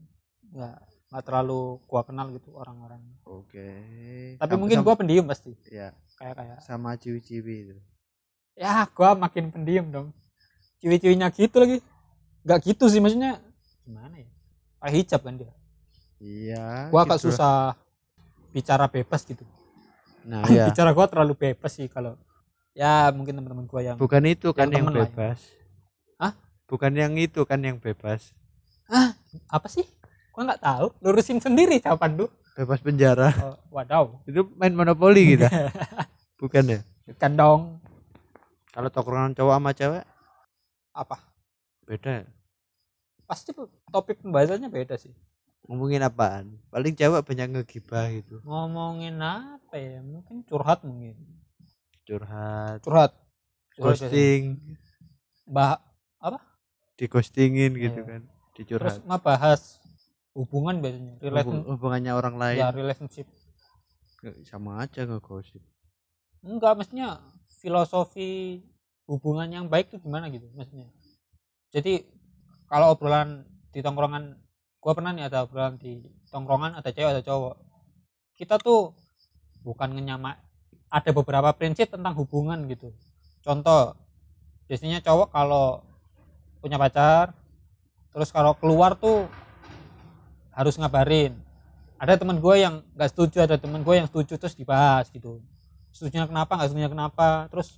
nggak 0.52 0.76
nggak 1.08 1.24
terlalu 1.24 1.80
gua 1.88 2.04
kenal 2.04 2.28
gitu 2.36 2.52
orang-orang. 2.52 3.00
Oke. 3.24 3.68
Tapi 4.36 4.52
Sama- 4.52 4.60
mungkin 4.60 4.76
sama- 4.84 4.86
gua 4.86 4.94
pendiam 5.00 5.24
pasti. 5.24 5.56
Ya 5.72 5.96
kayak 6.20 6.34
kayak 6.36 6.58
sama 6.60 6.92
ciwi-ciwi 7.00 7.56
itu? 7.64 7.76
Ya 8.60 8.84
gua 8.92 9.16
makin 9.16 9.48
pendiam 9.48 9.88
dong. 9.88 10.08
Ciwi-ciwinya 10.84 11.32
gitu 11.32 11.56
lagi. 11.56 11.76
Nggak 12.44 12.60
gitu 12.68 12.84
sih 12.92 13.00
maksudnya. 13.00 13.40
Gimana 13.88 14.20
ya? 14.20 14.28
Pakai 14.76 15.00
hijab 15.00 15.24
kan 15.24 15.40
dia 15.40 15.52
iya 16.20 16.92
gua 16.92 17.02
agak 17.08 17.18
gitu 17.18 17.32
susah 17.32 17.74
bicara 18.54 18.86
bebas 18.86 19.24
gitu. 19.24 19.42
Nah 20.28 20.44
ya 20.46 20.66
bicara 20.70 20.92
gua 20.92 21.08
terlalu 21.10 21.34
bebas 21.34 21.72
sih 21.72 21.88
kalau 21.88 22.14
ya 22.76 23.10
mungkin 23.10 23.34
teman-teman 23.40 23.66
gua 23.66 23.80
yang 23.82 23.96
bukan 23.98 24.22
itu 24.28 24.52
kan 24.54 24.70
yang 24.70 24.86
yang 24.86 24.94
ya. 24.94 25.08
bebas. 25.08 25.38
Hah? 26.20 26.32
bukan 26.68 26.92
yang 26.94 27.16
itu 27.16 27.40
kan 27.48 27.58
yang 27.58 27.80
bebas. 27.80 28.36
Apa 29.50 29.66
sih? 29.66 29.88
Gua 30.30 30.46
nggak 30.46 30.62
tahu. 30.62 30.86
Lurusin 31.02 31.42
sendiri 31.42 31.82
jawaban 31.82 32.14
lu. 32.14 32.26
Bebas 32.54 32.78
penjara. 32.84 33.32
Oh, 33.40 33.56
wadaw. 33.72 34.04
Itu 34.28 34.52
main 34.58 34.74
monopoli 34.74 35.34
kita. 35.38 35.48
Bukan 36.42 36.76
ya? 36.76 36.80
Kan 37.16 37.38
dong. 37.38 37.80
Kalau 38.74 38.90
tongkrongan 38.92 39.32
cowok 39.32 39.54
sama 39.56 39.70
cewek? 39.72 40.04
Apa? 40.92 41.16
Beda. 41.86 42.22
Ya? 42.22 42.28
pasti 43.30 43.54
topik 43.94 44.26
pembahasannya 44.26 44.66
beda 44.66 44.98
sih 44.98 45.14
ngomongin 45.66 46.02
apaan? 46.02 46.56
Paling 46.68 46.94
cewek 46.94 47.24
banyak 47.24 47.48
ngegibah 47.52 48.06
gitu. 48.12 48.40
Ngomongin 48.44 49.18
apa 49.20 49.74
ya? 49.76 50.00
Mungkin 50.00 50.44
curhat 50.44 50.80
mungkin. 50.82 51.16
Curhat. 52.04 52.80
Curhat. 52.82 53.12
Curhat 53.74 53.96
biasanya. 53.96 54.10
ghosting. 54.10 54.42
Bah 55.46 55.78
di 57.00 57.08
ghostingin 57.08 57.72
gitu 57.74 58.00
Iya. 58.00 58.08
kan. 58.08 58.22
Terus 58.52 58.54
dicurhat. 58.60 58.94
ngebahas 59.08 59.60
hubungan 60.36 60.84
biasanya. 60.84 61.14
Relation 61.18 61.64
Hubung- 61.64 61.66
hubungannya 61.74 62.12
orang 62.12 62.36
lain. 62.36 62.58
Ya 62.60 62.68
relationship. 62.70 63.24
Nggak- 64.20 64.44
sama 64.44 64.84
aja 64.84 65.08
ngegosip 65.08 65.64
enggak 66.40 66.72
maksudnya 66.72 67.20
filosofi 67.60 68.64
hubungan 69.04 69.48
yang 69.52 69.66
baik 69.68 69.92
tuh 69.92 70.00
gimana 70.00 70.32
gitu 70.32 70.48
maksudnya? 70.56 70.88
Jadi 71.68 72.04
kalau 72.64 72.96
obrolan 72.96 73.44
di 73.70 73.84
tongkrongan 73.84 74.40
gua 74.80 74.92
pernah 74.96 75.12
nih 75.12 75.28
ada 75.28 75.44
obrolan 75.44 75.76
di 75.76 76.00
tongkrongan 76.32 76.80
ada 76.80 76.88
cewek 76.88 77.12
ada 77.12 77.22
cowok. 77.22 77.54
Kita 78.34 78.56
tuh 78.56 78.96
bukan 79.60 79.92
ngenyama 79.92 80.40
ada 80.88 81.10
beberapa 81.12 81.52
prinsip 81.52 81.92
tentang 81.92 82.16
hubungan 82.16 82.64
gitu. 82.66 82.90
Contoh 83.44 83.94
biasanya 84.64 85.04
cowok 85.04 85.28
kalau 85.28 85.84
punya 86.64 86.80
pacar 86.80 87.36
terus 88.10 88.32
kalau 88.32 88.56
keluar 88.56 88.96
tuh 88.96 89.28
harus 90.56 90.74
ngabarin. 90.80 91.36
Ada 92.00 92.16
teman 92.16 92.40
gue 92.40 92.54
yang 92.56 92.80
nggak 92.96 93.12
setuju 93.12 93.44
ada 93.44 93.60
teman 93.60 93.84
gue 93.84 93.94
yang 93.94 94.08
setuju 94.08 94.40
terus 94.40 94.56
dibahas 94.56 95.12
gitu. 95.12 95.44
Setuju 95.92 96.24
kenapa 96.24 96.56
nggak 96.56 96.72
setuju 96.72 96.88
kenapa 96.88 97.52
terus 97.52 97.76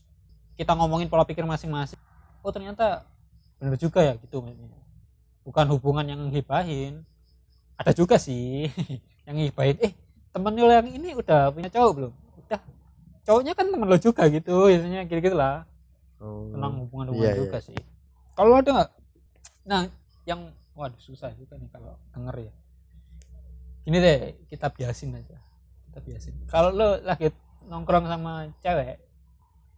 kita 0.54 0.78
ngomongin 0.78 1.11
pola 1.11 1.26
pikir 1.26 1.42
masing-masing. 1.42 1.99
Oh 2.47 2.54
ternyata 2.54 3.02
benar 3.59 3.75
juga 3.75 4.02
ya 4.02 4.14
gitu 4.18 4.42
maksudnya 4.42 4.81
bukan 5.42 5.66
hubungan 5.75 6.06
yang 6.06 6.20
ngibahin. 6.30 7.02
Ada 7.78 7.92
juga 7.94 8.18
sih 8.18 8.70
yang 9.26 9.37
ngibahin. 9.38 9.76
Eh 9.82 9.92
temen 10.32 10.54
lo 10.56 10.70
yang 10.70 10.88
ini 10.88 11.14
udah 11.14 11.52
punya 11.52 11.68
cowok 11.68 11.92
belum? 11.99 12.12
Udah. 12.46 12.61
Cowoknya 13.22 13.52
kan 13.54 13.66
temen 13.70 13.87
lo 13.87 13.99
juga 13.99 14.26
gitu 14.30 14.66
biasanya 14.70 15.06
gitu 15.06 15.20
gitu 15.22 15.37
lah 15.37 15.66
oh. 16.22 16.50
tentang 16.54 16.72
hubungan-hubungan 16.87 17.34
Iya, 17.34 17.40
juga 17.42 17.58
sih. 17.61 17.78
Kalau 18.32 18.56
ada 18.56 18.70
nggak? 18.70 18.90
Nah 19.68 19.80
yang 20.25 20.54
waduh 20.72 20.99
susah 21.02 21.34
juga 21.37 21.58
nih 21.58 21.68
kalau 21.68 21.99
denger 22.14 22.50
ya. 22.50 22.54
Gini 23.82 23.99
deh 23.99 24.18
kita 24.46 24.70
biasin 24.70 25.18
aja. 25.18 25.38
Kita 25.90 25.99
biasin. 26.00 26.34
Kalau 26.49 26.70
lo 26.72 27.02
lagi 27.02 27.28
nongkrong 27.66 28.06
sama 28.11 28.50
cewek 28.58 28.99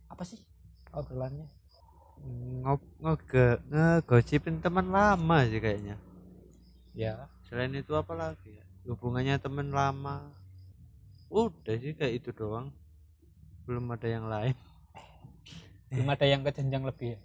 apa 0.09 0.23
sih 0.23 0.39
obrolannya 0.95 1.51
ngege 2.65 3.61
ngegosipin 3.69 4.65
teman 4.65 4.89
lama 4.89 5.45
sih 5.45 5.61
kayaknya. 5.61 6.01
Ya. 6.97 7.29
Selain 7.45 7.77
itu 7.77 7.93
apa 7.93 8.17
lagi 8.17 8.57
ya? 8.57 8.65
Hubungannya 8.89 9.37
teman 9.37 9.69
lama. 9.69 10.33
Udah 11.29 11.77
sih 11.77 11.93
kayak 11.93 12.25
itu 12.25 12.31
doang. 12.33 12.73
Belum 13.69 13.85
ada 13.93 14.09
yang 14.09 14.25
lain. 14.29 14.57
Belum 15.93 16.09
ada 16.09 16.25
yang 16.25 16.41
ke 16.41 16.51
jenjang 16.57 16.85
lebih 16.89 17.17
ya? 17.17 17.21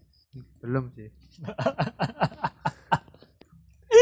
Belum 0.59 0.91
sih. 0.93 1.09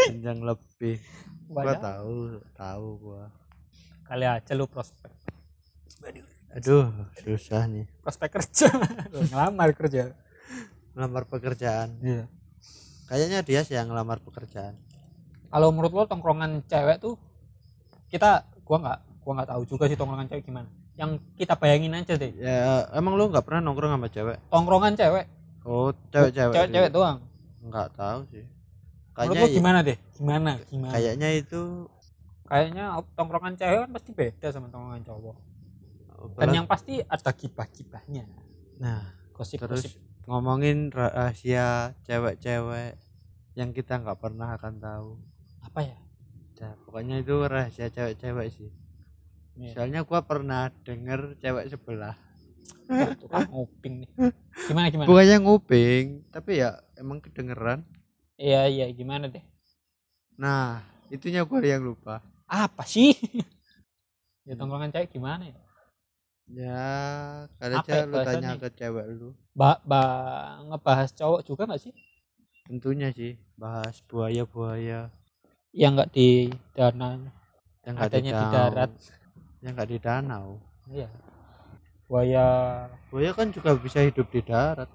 Jenjang 0.08 0.40
lebih. 0.44 1.00
Gua 1.48 1.76
tahu 1.78 2.42
tahu 2.56 2.88
gua. 3.00 3.32
Kali 4.08 4.26
aja 4.26 4.56
lu 4.56 4.68
prospek. 4.68 5.12
Aduh 6.56 6.90
susah 7.22 7.68
nih. 7.70 7.86
Prospek 8.02 8.40
kerja. 8.40 8.72
Ngelamar 9.32 9.76
kerja 9.76 10.16
ngelamar 10.98 11.30
pekerjaan. 11.30 11.94
Iya. 12.02 12.26
Kayaknya 13.06 13.40
dia 13.46 13.62
sih 13.62 13.78
yang 13.78 13.94
ngelamar 13.94 14.18
pekerjaan. 14.26 14.74
Kalau 15.54 15.70
menurut 15.70 15.94
lo 15.94 16.04
tongkrongan 16.10 16.66
cewek 16.66 16.98
tuh 16.98 17.22
kita 18.10 18.50
gua 18.66 18.78
nggak 18.82 19.00
gua 19.22 19.34
nggak 19.38 19.50
tahu 19.54 19.62
juga 19.70 19.86
sih 19.86 19.94
tongkrongan 19.94 20.26
cewek 20.26 20.44
gimana. 20.50 20.66
Yang 20.98 21.22
kita 21.38 21.54
bayangin 21.54 21.94
aja 21.94 22.18
deh. 22.18 22.34
Ya 22.34 22.90
emang 22.98 23.14
lu 23.14 23.30
nggak 23.30 23.46
pernah 23.46 23.62
nongkrong 23.62 23.94
sama 23.94 24.10
cewek? 24.10 24.38
Tongkrongan 24.50 24.98
cewek. 24.98 25.26
Oh 25.62 25.94
cewek-cewek 26.10 26.54
cewek-cewek 26.58 26.90
doang. 26.90 27.22
Nggak 27.62 27.88
tahu 27.94 28.20
sih. 28.34 28.42
Menurut 28.42 29.14
kayaknya 29.14 29.46
lo 29.46 29.48
gimana 29.54 29.80
deh? 29.86 29.98
Gimana 30.18 30.52
gimana? 30.66 30.92
kayaknya 30.98 31.30
itu 31.38 31.62
kayaknya 32.50 32.86
tongkrongan 33.14 33.54
cewek 33.54 33.78
kan 33.86 33.90
pasti 33.94 34.10
beda 34.18 34.48
sama 34.50 34.68
tongkrongan 34.74 35.06
cowok. 35.06 35.38
Dan 36.42 36.50
yang 36.50 36.66
pasti 36.66 36.98
ada 37.06 37.30
gibah-gibahnya 37.30 38.26
nah 38.82 39.14
gosip-gosip. 39.38 39.70
Terus 39.70 40.07
ngomongin 40.28 40.92
rahasia 40.92 41.96
cewek-cewek 42.04 43.00
yang 43.56 43.72
kita 43.72 44.04
nggak 44.04 44.20
pernah 44.20 44.60
akan 44.60 44.76
tahu. 44.78 45.10
Apa 45.64 45.80
ya? 45.88 45.98
Nah, 46.60 46.76
pokoknya 46.84 47.24
itu 47.24 47.36
rahasia 47.48 47.88
cewek-cewek 47.88 48.48
sih. 48.52 48.72
Iya. 49.58 49.74
soalnya 49.74 50.06
gua 50.06 50.22
pernah 50.22 50.70
denger 50.86 51.34
cewek 51.42 51.66
sebelah. 51.74 52.14
Tukang 53.18 53.50
nguping 53.50 54.06
nih. 54.06 54.10
Gimana 54.70 54.94
gimana? 54.94 55.08
Bukannya 55.10 55.38
nguping 55.42 56.06
tapi 56.30 56.62
ya 56.62 56.78
emang 56.94 57.18
kedengeran. 57.18 57.82
Iya 58.38 58.70
iya 58.70 58.86
gimana 58.94 59.26
deh? 59.26 59.42
Nah 60.38 60.86
itunya 61.10 61.42
gua 61.42 61.58
yang 61.66 61.82
lupa. 61.82 62.22
Apa 62.46 62.86
sih? 62.86 63.16
Ya 64.48 64.56
tongkrongan 64.56 64.96
cewek 64.96 65.12
gimana 65.12 65.44
ya 65.52 65.67
ya 66.48 66.88
kali 67.60 67.76
Apa 67.76 67.84
aja 67.84 67.92
ya 67.92 68.06
lu 68.08 68.16
tanya 68.24 68.24
bahasanya? 68.24 68.52
ke 68.60 68.70
cewek 68.80 69.06
lu. 69.20 69.30
Ba, 69.52 69.80
ba 69.84 70.02
ngebahas 70.72 71.10
cowok 71.12 71.42
juga 71.44 71.68
nggak 71.68 71.82
sih? 71.84 71.94
Tentunya 72.68 73.12
sih 73.12 73.36
bahas 73.60 74.00
buaya-buaya. 74.08 75.12
Yang 75.76 75.92
nggak 75.96 76.10
di 76.16 76.30
danau. 76.76 77.28
Yang 77.84 77.94
nggak 77.96 78.12
di 78.12 78.32
darat. 78.32 78.92
Yang 79.64 79.72
nggak 79.76 79.90
di 79.90 79.98
danau. 80.00 80.48
Iya. 80.88 81.10
Buaya. 82.08 82.46
Buaya 83.12 83.32
kan 83.36 83.52
juga 83.52 83.76
bisa 83.76 84.00
hidup 84.00 84.32
di 84.32 84.40
darat. 84.44 84.88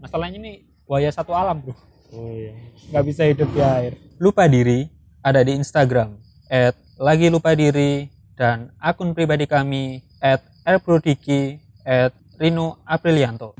Masalahnya 0.00 0.38
ini 0.40 0.52
buaya 0.88 1.12
satu 1.12 1.36
alam 1.36 1.60
bro. 1.60 1.76
Oh 2.14 2.32
iya. 2.32 2.56
Nggak 2.88 3.04
bisa 3.04 3.22
hidup 3.28 3.48
di 3.52 3.60
air. 3.60 3.92
Lupa 4.16 4.48
diri 4.48 4.88
ada 5.20 5.44
di 5.44 5.52
Instagram 5.52 6.16
at 6.48 6.72
lagi 6.96 7.28
lupa 7.28 7.52
diri 7.52 8.08
dan 8.38 8.72
akun 8.80 9.12
pribadi 9.12 9.44
kami 9.44 10.07
at 10.18 10.42
rbrodiki 10.66 11.62
at 11.86 12.12
Rino 12.38 12.82
Aprilianto. 12.86 13.54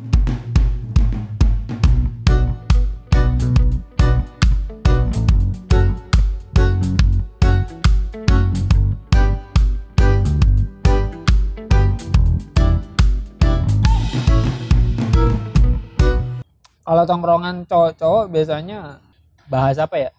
Kalau 16.89 17.05
tongkrongan 17.05 17.69
cowok-cowok 17.69 18.33
biasanya 18.33 18.97
bahas 19.45 19.77
apa 19.77 20.09
ya? 20.09 20.11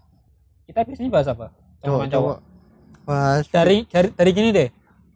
Kita 0.70 0.86
biasanya 0.86 1.10
bahas 1.10 1.28
apa? 1.28 1.50
Tongkrongan 1.82 2.10
cowok. 2.14 2.38
cowok. 2.38 2.38
Bahas 3.10 3.46
dari 3.50 3.90
dari 3.90 4.14
dari 4.14 4.32
gini 4.38 4.50
deh 4.54 4.70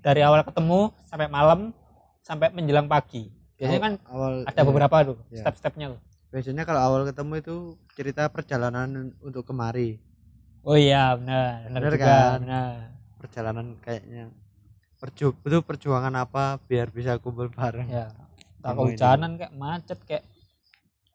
dari 0.04 0.20
awal 0.20 0.44
ketemu 0.44 0.92
sampai 1.08 1.32
malam 1.32 1.72
sampai 2.20 2.52
menjelang 2.52 2.86
pagi. 2.86 3.32
Biasanya 3.56 3.80
kan 3.82 3.94
awal 4.12 4.44
ada 4.44 4.60
iya. 4.60 4.68
beberapa 4.68 4.96
tuh 5.08 5.18
Iya. 5.32 5.42
step-stepnya 5.48 5.86
tuh. 5.96 6.02
Biasanya 6.30 6.64
kalau 6.68 6.82
awal 6.84 7.02
ketemu 7.08 7.34
itu 7.40 7.56
cerita 7.96 8.28
perjalanan 8.28 9.16
untuk 9.24 9.48
kemari. 9.48 10.02
Oh 10.64 10.76
iya 10.76 11.16
benar 11.16 11.68
benar 11.68 11.80
Benar 11.80 11.92
juga 11.96 12.06
kan? 12.06 12.40
benar. 12.44 12.74
Perjalanan 13.20 13.66
kayaknya. 13.80 14.24
Perju 15.00 15.36
itu 15.36 15.58
perjuangan 15.60 16.16
apa 16.16 16.60
biar 16.64 16.88
bisa 16.88 17.16
kumpul 17.20 17.48
bareng? 17.48 17.88
Ya 17.88 18.12
tak 18.60 18.76
kehujanan 18.76 19.36
kayak 19.36 19.54
macet 19.54 20.00
kayak 20.04 20.24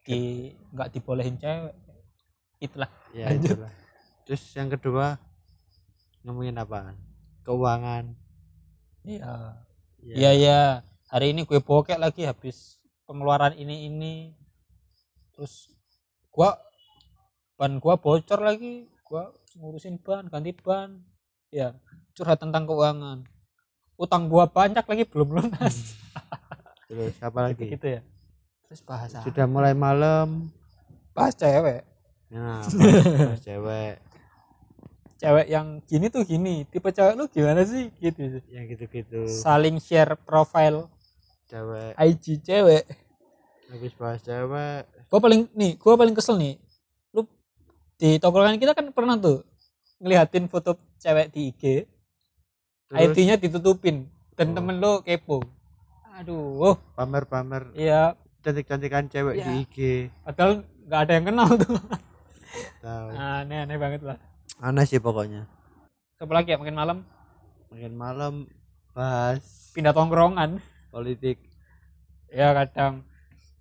di 0.05 0.53
nggak 0.73 0.89
dibolehin 0.93 1.37
cewek. 1.37 1.77
Itulah. 2.59 2.91
Ya 3.13 3.29
Lanjut. 3.33 3.57
itulah. 3.57 3.73
terus 4.25 4.45
yang 4.53 4.69
kedua 4.69 5.17
ngomongin 6.21 6.53
apa 6.55 6.93
keuangan 7.41 8.13
iya 9.05 9.55
Ya. 9.99 10.15
iya. 10.15 10.31
iya 10.33 10.61
hari 11.11 11.35
ini 11.35 11.43
gue 11.43 11.59
bokek 11.59 11.99
lagi 11.99 12.23
habis 12.23 12.79
pengeluaran 13.09 13.57
ini 13.57 13.89
ini 13.89 14.15
terus 15.33 15.73
gua 16.29 16.61
ban 17.57 17.81
gua 17.81 17.97
bocor 17.97 18.39
lagi. 18.45 18.87
Gua 19.03 19.33
ngurusin 19.57 19.97
ban 19.99 20.29
ganti 20.29 20.53
ban. 20.53 21.01
Ya 21.49 21.73
curhat 22.13 22.39
tentang 22.39 22.69
keuangan. 22.69 23.25
Utang 23.97 24.29
gua 24.29 24.47
banyak 24.47 24.85
lagi 24.85 25.05
belum 25.09 25.41
lunas. 25.41 25.97
Terus 26.87 27.17
apa 27.25 27.39
lagi? 27.49 27.75
Gitu 27.75 27.99
ya. 27.99 28.01
Terus 28.69 28.85
bahasa 28.85 29.25
sudah 29.25 29.49
mulai 29.49 29.73
malam. 29.73 30.53
Bahas 31.17 31.35
cewek. 31.35 31.83
Nah 32.29 32.61
bahas 32.63 33.41
cewek 33.41 33.95
cewek 35.19 35.47
yang 35.51 35.83
gini 35.83 36.07
tuh 36.09 36.23
gini 36.23 36.63
tipe 36.71 36.89
cewek 36.95 37.19
lu 37.19 37.27
gimana 37.27 37.67
sih? 37.67 37.91
Gitu 37.99 38.39
yang 38.55 38.71
gitu-gitu. 38.71 39.27
Saling 39.27 39.83
share 39.83 40.15
profile. 40.15 40.87
Cewek. 41.51 41.93
IG 41.99 42.39
cewek. 42.41 42.87
Habis 43.69 43.93
bahas 43.99 44.23
cewek. 44.23 44.87
Gua 45.11 45.21
paling 45.21 45.51
nih 45.59 45.75
gua 45.77 45.99
paling 45.99 46.15
kesel 46.15 46.39
nih. 46.39 46.55
Lu 47.11 47.27
di 47.99 48.17
tongkrongan 48.23 48.63
kita 48.63 48.73
kan 48.79 48.95
pernah 48.95 49.19
tuh 49.19 49.43
ngeliatin 49.99 50.47
foto 50.47 50.79
cewek 51.03 51.35
di 51.35 51.51
IG 51.51 51.63
ID-nya 52.95 53.37
ditutupin 53.37 54.07
dan 54.39 54.55
Oh. 54.55 54.55
temen 54.55 54.79
lu 54.79 55.03
kepo. 55.03 55.43
Aduh. 56.15 56.79
Pamer-pamer. 56.95 57.75
Iya. 57.75 58.15
Cantik-cantikan 58.41 59.11
cewek 59.11 59.43
Ya. 59.43 59.45
di 59.51 59.67
IG 59.67 59.77
padahal 60.23 60.63
nggak 60.87 61.01
ada 61.05 61.13
yang 61.13 61.27
kenal 61.27 61.49
tuh. 61.59 61.75
Tahu. 62.81 63.09
Aneh 63.13 63.59
aneh 63.67 63.77
banget 63.77 64.03
lah 64.07 64.17
aneh 64.59 64.85
sih 64.87 64.99
pokoknya. 64.99 65.47
Apa 66.19 66.33
lagi 66.35 66.55
ya? 66.55 66.59
Makin 66.59 66.77
malam? 66.77 66.99
Makin 67.71 67.93
malam 67.95 68.35
bahas 68.91 69.71
pindah 69.75 69.95
tongkrongan. 69.95 70.59
Politik. 70.91 71.39
Ya 72.33 72.51
kadang. 72.55 73.07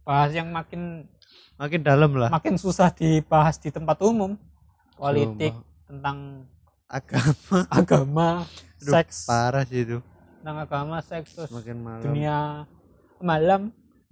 Bahas 0.01 0.32
yang 0.34 0.50
makin 0.50 1.06
makin 1.60 1.82
dalam 1.84 2.16
lah. 2.16 2.30
makin 2.34 2.56
susah 2.58 2.89
dibahas 2.89 3.60
di 3.62 3.70
tempat 3.70 4.00
umum. 4.01 4.34
Politik 4.98 5.54
Cuma 5.54 5.86
tentang 5.86 6.18
agama. 6.89 7.58
Agama 7.80 8.27
Aduh, 8.82 8.94
seks. 8.94 9.29
parah 9.29 9.64
sih 9.68 9.86
itu. 9.86 9.98
Tentang 10.42 10.57
agama 10.66 10.98
seks 11.03 11.36
terus 11.38 11.51
makin 11.53 11.77
malam. 11.83 12.01
dunia 12.01 12.38
malam. 13.22 13.62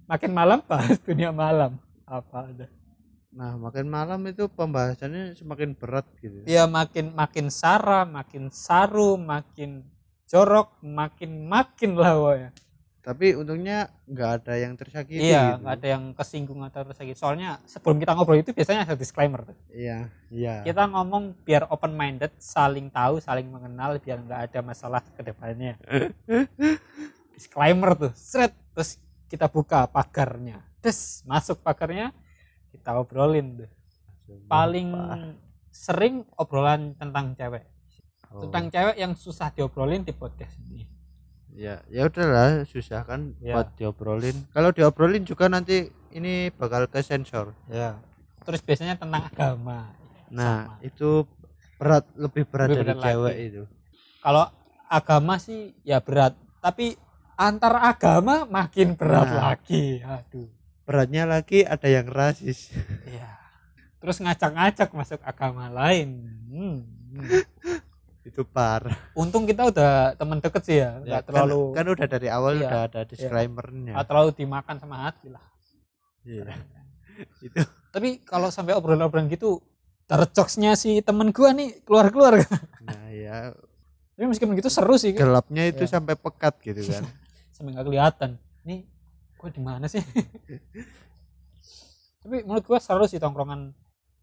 Makin 0.06 0.30
malam 0.30 0.58
bahas 0.70 1.02
dunia 1.02 1.34
malam. 1.34 1.74
Apa 2.06 2.46
ada 2.46 2.70
nah 3.36 3.52
makin 3.60 3.84
malam 3.84 4.24
itu 4.24 4.48
pembahasannya 4.48 5.36
semakin 5.36 5.76
berat 5.76 6.08
gitu 6.24 6.40
ya. 6.48 6.64
Makin 6.64 7.12
makin 7.12 7.52
sara 7.52 8.08
makin 8.08 8.48
saru 8.48 9.20
makin 9.20 9.84
jorok 10.24 10.80
makin 10.80 11.44
makin 11.44 12.00
lah 12.00 12.16
pokoknya. 12.16 12.50
tapi 13.06 13.38
untungnya 13.38 13.86
nggak 14.02 14.30
ada 14.42 14.58
yang 14.58 14.74
tersakiti 14.74 15.30
iya 15.30 15.54
gitu. 15.54 15.62
nggak 15.62 15.74
ada 15.78 15.88
yang 15.94 16.04
kesinggung 16.10 16.58
atau 16.66 16.82
tersakiti. 16.90 17.14
Soalnya 17.14 17.62
sebelum 17.62 18.02
kita 18.02 18.18
ngobrol 18.18 18.42
itu 18.42 18.50
biasanya 18.50 18.82
ada 18.82 18.98
disclaimer 18.98 19.46
tuh. 19.46 19.54
Iya 19.70 20.10
iya. 20.26 20.66
Kita 20.66 20.90
ngomong 20.90 21.38
biar 21.46 21.70
open 21.70 21.94
minded 21.94 22.34
saling 22.42 22.90
tahu 22.90 23.22
saling 23.22 23.46
mengenal 23.46 24.02
biar 24.02 24.18
nggak 24.26 24.40
ada 24.50 24.58
masalah 24.58 25.06
ke 25.14 25.22
depannya. 25.22 25.78
Disclaimer 27.38 27.94
tuh 27.94 28.12
seret 28.18 28.50
terus 28.74 28.98
kita 29.30 29.46
buka 29.46 29.86
pagarnya. 29.86 30.66
Des 30.82 31.22
masuk 31.30 31.62
pagarnya 31.62 32.10
kita 32.76 32.90
obrolin 32.94 33.46
tuh. 33.58 33.70
Sumpah, 34.26 34.46
paling 34.46 34.88
sering 35.70 36.14
obrolan 36.34 36.92
tentang 36.94 37.32
cewek. 37.32 37.64
Oh, 38.28 38.42
tentang 38.42 38.68
cewek 38.68 38.96
yang 38.96 39.12
susah 39.14 39.48
diobrolin 39.50 40.02
di 40.02 40.10
podcast 40.10 40.56
ini. 40.62 40.84
Ya 41.56 41.80
ya 41.88 42.04
udahlah 42.04 42.68
susah 42.68 43.00
kan 43.02 43.32
Ya. 43.40 43.56
buat 43.56 43.72
diobrolin. 43.74 44.36
Kalau 44.50 44.70
diobrolin 44.70 45.24
juga 45.24 45.48
nanti 45.48 45.88
ini 46.10 46.52
bakal 46.52 46.84
ke 46.84 47.00
sensor. 47.00 47.56
Ya. 47.66 47.96
Terus 48.44 48.60
biasanya 48.60 48.96
tentang 48.96 49.24
agama. 49.24 49.88
Nah 50.28 50.68
Sama. 50.68 50.84
itu 50.84 51.24
berat 51.76 52.04
lebih 52.14 52.44
berat 52.44 52.68
Lebih 52.68 52.78
dari 52.78 52.92
berat 52.92 53.04
cewek 53.04 53.32
lagi. 53.32 53.46
itu. 53.48 53.62
Kalau 54.20 54.44
agama 54.86 55.34
sih 55.38 55.60
ya 55.80 55.98
berat. 55.98 56.34
Tapi 56.60 56.92
antar 57.36 57.78
agama 57.80 58.44
makin 58.44 58.92
berat 58.92 59.28
Nah. 59.28 59.40
lagi. 59.54 60.02
Aduh 60.02 60.50
beratnya 60.86 61.26
lagi 61.26 61.66
ada 61.66 61.90
yang 61.90 62.06
rasis. 62.06 62.70
Ya 63.10 63.36
terus 64.06 64.22
ngacak-ngacak 64.22 64.94
masuk 64.94 65.20
agama 65.26 65.66
lain. 65.66 66.30
Hmm, 66.46 66.78
hmm. 67.10 67.42
itu 68.26 68.42
parah 68.42 68.94
untung 69.14 69.46
kita 69.46 69.70
udah 69.70 70.18
teman 70.18 70.42
deket 70.42 70.62
sih 70.66 70.82
ya 70.82 70.98
Ya, 71.06 71.22
nggak 71.22 71.30
terlalu 71.30 71.70
kan, 71.70 71.86
kan 71.86 71.94
udah 71.94 72.06
dari 72.10 72.28
awal 72.30 72.58
Iya, 72.58 72.62
udah 72.66 72.80
ada 72.90 73.00
disclaimernya. 73.06 73.94
Nggak 73.98 74.06
terlalu 74.06 74.30
dimakan 74.34 74.76
sama 74.82 74.96
hati 75.06 75.26
lah. 75.30 75.42
Iya. 76.26 76.54
itu. 77.46 77.58
Tapi 77.90 78.22
kalau 78.22 78.50
sampai 78.50 78.74
obrolan-obrolan 78.78 79.26
gitu 79.26 79.62
terjokesnya 80.06 80.78
si 80.78 81.02
temen 81.02 81.34
gua 81.34 81.50
nih 81.54 81.82
keluar-keluar. 81.82 82.42
Nah 82.86 83.10
ya 83.10 83.50
tapi 84.14 84.26
meskipun 84.30 84.54
gitu 84.54 84.70
seru 84.70 84.94
sih. 84.98 85.18
Gelapnya 85.18 85.66
itu 85.66 85.82
Ya. 85.82 85.98
sampai 85.98 86.14
pekat 86.14 86.62
gitu 86.62 86.82
kan. 86.82 87.06
Sampai 87.50 87.74
nggak 87.74 87.86
kelihatan. 87.90 88.30
Nih 88.62 88.86
gua 89.38 89.50
di 89.52 89.62
mana 89.62 89.86
sih? 89.86 90.02
Tapi 92.22 92.42
menurut 92.42 92.64
gua 92.66 92.78
seru 92.82 93.06
sih 93.06 93.22
tongkrongan 93.22 93.70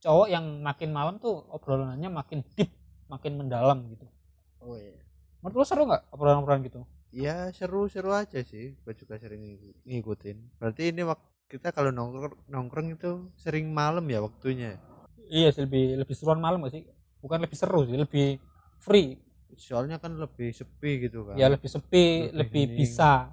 cowok 0.03 0.27
yang 0.27 0.45
makin 0.59 0.91
malam 0.91 1.15
tuh 1.23 1.47
obrolannya 1.55 2.11
makin 2.11 2.43
deep 2.59 2.67
makin 3.07 3.39
mendalam 3.39 3.87
gitu. 3.95 4.05
Oh 4.59 4.75
iya. 4.75 4.99
Menurut 5.39 5.63
lu 5.63 5.65
seru 5.67 5.83
nggak 5.87 6.03
obrolan-obrolan 6.11 6.61
gitu? 6.67 6.83
Ya 7.13 7.47
seru-seru 7.55 8.11
aja 8.11 8.41
sih. 8.43 8.75
Gue 8.83 8.93
juga 8.97 9.15
sering 9.21 9.43
ngiku- 9.43 9.77
ngikutin. 9.85 10.37
Berarti 10.59 10.91
ini 10.91 11.01
waktu 11.05 11.27
kita 11.51 11.69
kalau 11.69 11.93
nongkrong 11.93 12.49
nongkrong 12.49 12.87
itu 12.97 13.29
sering 13.37 13.69
malam 13.71 14.03
ya 14.09 14.19
waktunya? 14.23 14.79
Iya 15.29 15.53
sih 15.53 15.63
lebih 15.63 16.03
lebih 16.03 16.15
seruan 16.17 16.41
malam 16.41 16.65
gak 16.65 16.73
sih? 16.75 16.83
Bukan 17.23 17.39
lebih 17.39 17.55
seru 17.55 17.87
sih 17.87 17.95
lebih 17.95 18.41
free. 18.81 19.15
Soalnya 19.55 20.01
kan 20.01 20.17
lebih 20.17 20.51
sepi 20.51 21.07
gitu 21.07 21.29
kan. 21.29 21.37
Ya 21.37 21.47
lebih 21.47 21.69
sepi 21.69 22.33
Lebih 22.33 22.39
lebih 22.39 22.63
bisa 22.83 23.31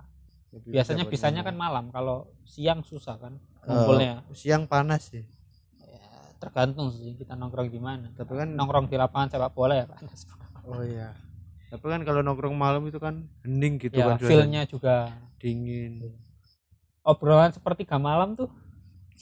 biasanya 0.51 1.07
bisanya 1.07 1.41
kan 1.41 1.55
malam 1.55 1.89
kalau 1.89 2.27
siang 2.43 2.83
susah 2.83 3.15
kan 3.17 3.39
Eh, 3.61 3.69
ngumpulnya. 3.69 4.25
siang 4.33 4.65
panas 4.65 5.13
sih. 5.13 5.23
Ya, 5.79 6.01
tergantung 6.41 6.89
sih 6.91 7.13
kita 7.13 7.37
nongkrong 7.37 7.69
di 7.69 7.77
mana. 7.77 8.09
Tapi 8.17 8.33
kan 8.33 8.49
nongkrong 8.51 8.89
di 8.89 8.97
lapangan 8.97 9.29
sepak 9.29 9.53
bola 9.53 9.77
ya 9.77 9.87
panas. 9.87 10.25
Oh 10.65 10.81
iya. 10.81 11.13
Tapi 11.69 11.85
kan 11.85 12.01
kalau 12.03 12.25
nongkrong 12.25 12.57
malam 12.57 12.83
itu 12.85 12.97
kan 12.97 13.29
hening 13.45 13.79
gitu 13.79 13.95
ya 13.95 14.11
kan 14.11 14.19
feelnya 14.19 14.65
juga 14.65 15.13
dingin. 15.37 16.17
Obrolan 17.01 17.53
sepertiga 17.53 18.01
malam 18.01 18.33
tuh. 18.33 18.49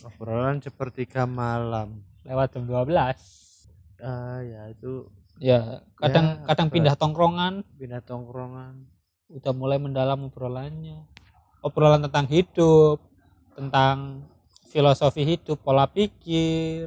Obrolan 0.01 0.63
sepertiga 0.63 1.27
malam. 1.27 2.01
Lewat 2.23 2.55
jam 2.55 2.65
12 2.65 2.89
ah 3.99 4.39
ya 4.39 4.71
itu 4.71 5.11
ya 5.43 5.83
kadang 5.99 6.39
Ya, 6.39 6.47
kadang 6.47 6.69
pindah 6.71 6.95
tongkrongan. 6.95 7.67
Pindah 7.75 7.99
tongkrongan. 8.01 8.87
Udah 9.29 9.53
mulai 9.53 9.77
mendalam 9.77 10.25
obrolannya 10.25 11.05
obrolan 11.61 12.05
tentang 12.07 12.27
hidup 12.27 12.99
tentang 13.53 14.23
filosofi 14.69 15.25
hidup 15.25 15.59
pola 15.61 15.89
pikir 15.89 16.87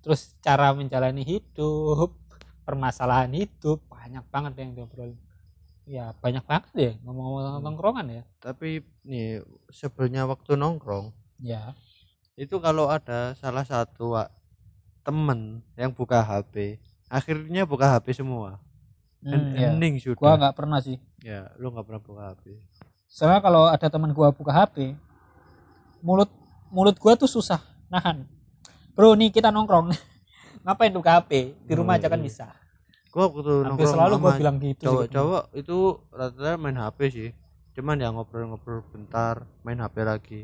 terus 0.00 0.34
cara 0.40 0.72
menjalani 0.72 1.22
hidup 1.22 2.14
permasalahan 2.62 3.30
hidup. 3.34 3.82
Banyak 3.86 4.24
banget 4.30 4.52
yang 4.58 4.70
diobrolin. 4.74 5.18
Ya 5.82 6.14
banyak 6.18 6.42
banget 6.46 6.70
ya 6.74 6.92
ngomong-ngomong 7.02 7.58
Hmm. 7.58 7.66
tongkrongan 7.66 8.06
ya. 8.08 8.22
Tapi 8.38 8.82
nih 9.02 9.42
sebelumnya 9.68 10.26
waktu 10.26 10.54
nongkrong 10.54 11.10
ya. 11.38 11.74
itu 12.32 12.56
kalau 12.58 12.88
ada 12.88 13.36
salah 13.36 13.60
satu 13.62 14.16
Wak, 14.16 14.32
temen 15.04 15.60
yang 15.76 15.92
buka 15.92 16.22
HP 16.22 16.80
akhirnya 17.06 17.68
buka 17.68 17.92
HP 17.92 18.16
semua. 18.16 18.56
Hmm, 19.20 19.52
Hen- 19.54 19.82
ya. 19.92 20.00
sudah. 20.00 20.18
Gua 20.18 20.34
nggak 20.40 20.56
pernah 20.56 20.80
sih. 20.80 20.96
Ya 21.20 21.52
lu 21.60 21.70
nggak 21.70 21.86
pernah 21.86 22.02
buka 22.02 22.22
HP 22.32 22.58
soalnya 23.12 23.44
kalau 23.44 23.68
ada 23.68 23.92
teman 23.92 24.08
gua 24.16 24.32
buka 24.32 24.48
HP 24.48 24.96
mulut 26.00 26.32
mulut 26.72 26.96
gua 26.96 27.12
tuh 27.12 27.28
susah 27.28 27.60
nahan. 27.92 28.24
Bro 28.96 29.12
nih 29.20 29.28
kita 29.28 29.52
nongkrong. 29.52 29.92
Ngapain 30.64 30.88
tuh 30.88 31.04
ke 31.04 31.10
HP 31.12 31.30
di 31.68 31.72
rumah 31.76 32.00
aja 32.00 32.08
kan 32.08 32.16
iya. 32.16 32.24
bisa. 32.24 32.46
Gua 33.12 33.28
waktu 33.28 33.68
hampir 33.68 33.68
nongkrong 33.68 33.92
selalu 33.92 34.14
gua 34.16 34.32
bilang 34.40 34.56
gitu 34.64 34.84
cowok-cowok 34.88 35.44
itu 35.52 35.78
rata-rata 36.08 36.56
main 36.56 36.78
HP 36.80 36.98
sih. 37.12 37.30
Cuman 37.76 38.00
ya 38.00 38.08
ngobrol-ngobrol 38.08 38.80
bentar 38.88 39.44
main 39.60 39.76
HP 39.76 39.96
lagi. 40.08 40.40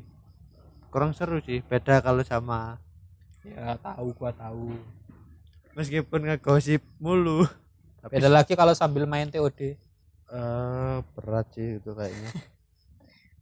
Kurang 0.92 1.16
seru 1.16 1.40
sih 1.40 1.64
beda 1.64 2.04
kalau 2.04 2.20
sama 2.20 2.76
ya 3.48 3.80
tahu 3.80 4.12
gua 4.12 4.36
tahu. 4.36 4.76
Meskipun 5.72 6.20
ngegosip 6.28 6.84
mulu. 7.00 7.48
Tapi 8.04 8.20
beda 8.20 8.28
lagi 8.28 8.52
kalau 8.52 8.76
sambil 8.76 9.08
main 9.08 9.32
TOD 9.32 9.88
eh, 10.28 10.96
berat 11.16 11.46
sih 11.56 11.80
itu 11.80 11.90
kayaknya 11.96 12.30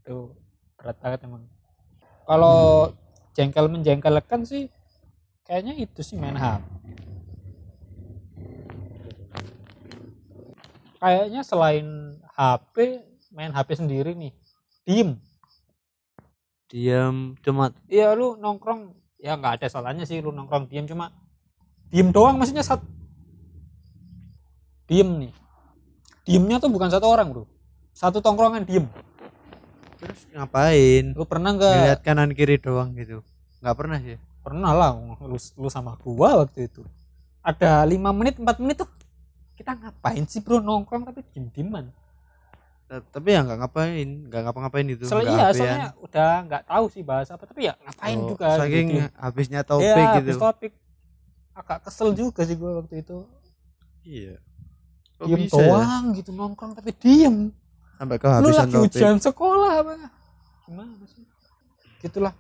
tuh 0.07 0.39
berat 0.79 0.97
banget 1.03 1.27
emang. 1.27 1.43
Kalau 2.23 2.95
jengkel 3.35 3.67
menjengkelkan 3.67 4.47
sih 4.47 4.71
kayaknya 5.43 5.75
itu 5.83 6.01
sih 6.01 6.17
main 6.17 6.39
HP 6.39 6.63
kayaknya 10.97 11.43
selain 11.45 12.19
HP 12.35 13.05
main 13.31 13.53
HP 13.53 13.69
sendiri 13.79 14.17
nih. 14.17 14.33
Diem. 14.87 15.11
Diam 16.67 17.39
cuma 17.45 17.71
iya 17.87 18.11
lu 18.17 18.35
nongkrong. 18.41 18.91
Ya 19.23 19.39
nggak 19.39 19.63
ada 19.63 19.67
salahnya 19.71 20.03
sih 20.03 20.19
lu 20.19 20.35
nongkrong 20.35 20.67
diem 20.67 20.87
cuma 20.89 21.15
diem 21.91 22.11
doang 22.11 22.41
maksudnya 22.41 22.65
sat. 22.67 22.83
Diem 24.87 25.29
nih. 25.29 25.33
Diemnya 26.27 26.59
tuh 26.59 26.71
bukan 26.75 26.91
satu 26.91 27.07
orang 27.07 27.31
bro. 27.31 27.47
Satu 27.95 28.19
tongkrongan 28.19 28.67
diem 28.67 28.87
terus 29.97 30.21
ngapain? 30.33 31.05
Lu 31.17 31.25
pernah 31.25 31.51
nggak? 31.57 31.77
Ngeliat 31.77 32.01
kanan 32.05 32.31
kiri 32.33 32.57
doang 32.61 32.93
gitu. 32.95 33.25
Nggak 33.61 33.77
pernah 33.77 33.99
sih. 34.01 34.17
Pernah 34.45 34.71
lah 34.73 34.91
lu, 35.25 35.37
lu 35.39 35.69
sama 35.73 35.99
gua 35.99 36.47
waktu 36.47 36.71
itu. 36.71 36.87
Ada 37.43 37.83
lima 37.87 38.15
menit 38.15 38.39
empat 38.39 38.63
menit 38.63 38.83
tuh 38.83 38.91
kita 39.57 39.75
ngapain 39.75 40.25
sih 40.29 40.45
bro? 40.45 40.61
Nongkrong 40.61 41.09
tapi 41.09 41.25
diem 41.33 41.49
dieman 41.51 41.91
tapi 42.87 43.35
ya 43.35 43.43
nggak 43.43 43.59
ngapain 43.67 44.09
nggak 44.31 44.41
ngapa-ngapain 44.47 44.87
itu 44.87 45.11
soalnya 45.11 45.35
iya 45.35 45.47
soalnya 45.51 45.91
udah 45.99 46.33
nggak 46.47 46.63
tahu 46.71 46.85
sih 46.87 47.03
bahas 47.03 47.27
apa 47.35 47.43
tapi 47.43 47.67
ya 47.67 47.75
ngapain 47.83 48.15
Oh, 48.15 48.29
juga 48.31 48.47
saking 48.63 48.87
gitu. 48.95 49.11
habisnya 49.19 49.61
ya 49.61 49.67
topik 49.67 50.07
gitu 50.07 50.15
habis 50.15 50.39
topik. 50.39 50.73
Agak 51.57 51.79
kesel 51.89 52.13
juga 52.13 52.45
sih 52.45 52.53
gua 52.53 52.85
waktu 52.85 53.01
itu. 53.01 53.25
Iya. 54.05 54.37
Kok 55.17 55.25
diem 55.25 55.41
bisa? 55.49 55.57
ya? 55.57 55.67
doang 55.73 56.05
gitu 56.15 56.31
nongkrong 56.31 56.73
tapi 56.79 56.91
diem 56.95 57.51
sampai 57.97 58.17
lu 58.17 58.23
kehabisan 58.23 58.67
lagi 58.69 58.75
topik 58.77 58.89
ujian 58.93 59.17
sekolah 59.19 59.73
apa? 59.81 59.93
Gimana 60.69 60.93
sih? 61.09 61.25
Gitulah. 62.01 62.35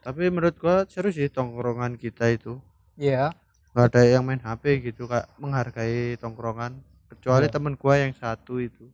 Tapi 0.00 0.32
menurut 0.32 0.56
gua 0.56 0.84
seru 0.88 1.08
sih 1.12 1.28
tongkrongan 1.28 1.96
kita 1.96 2.28
itu. 2.32 2.60
Ya 2.96 3.32
nggak 3.70 3.86
ada 3.94 4.02
yang 4.02 4.26
main 4.26 4.42
HP 4.42 4.82
gitu 4.82 5.06
kayak 5.06 5.30
menghargai 5.38 6.18
tongkrongan. 6.18 6.82
Kecuali 7.10 7.46
Iya. 7.46 7.54
temen 7.54 7.74
gua 7.78 7.94
yang 7.98 8.12
satu 8.14 8.58
itu. 8.58 8.86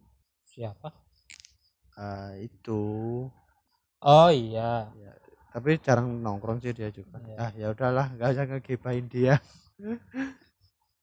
Siapa? 0.48 0.88
Ah, 1.96 2.32
itu. 2.36 3.24
Oh 4.00 4.28
iya. 4.28 4.88
Tapi 5.52 5.80
jarang 5.80 6.20
nongkrong 6.20 6.60
sih 6.60 6.76
dia 6.76 6.92
juga. 6.92 7.16
Iya. 7.24 7.36
ah 7.40 7.50
ya 7.56 7.66
udahlah 7.72 8.06
nggak 8.14 8.28
usah 8.36 8.44
ngegibain 8.46 9.06
dia. 9.08 9.40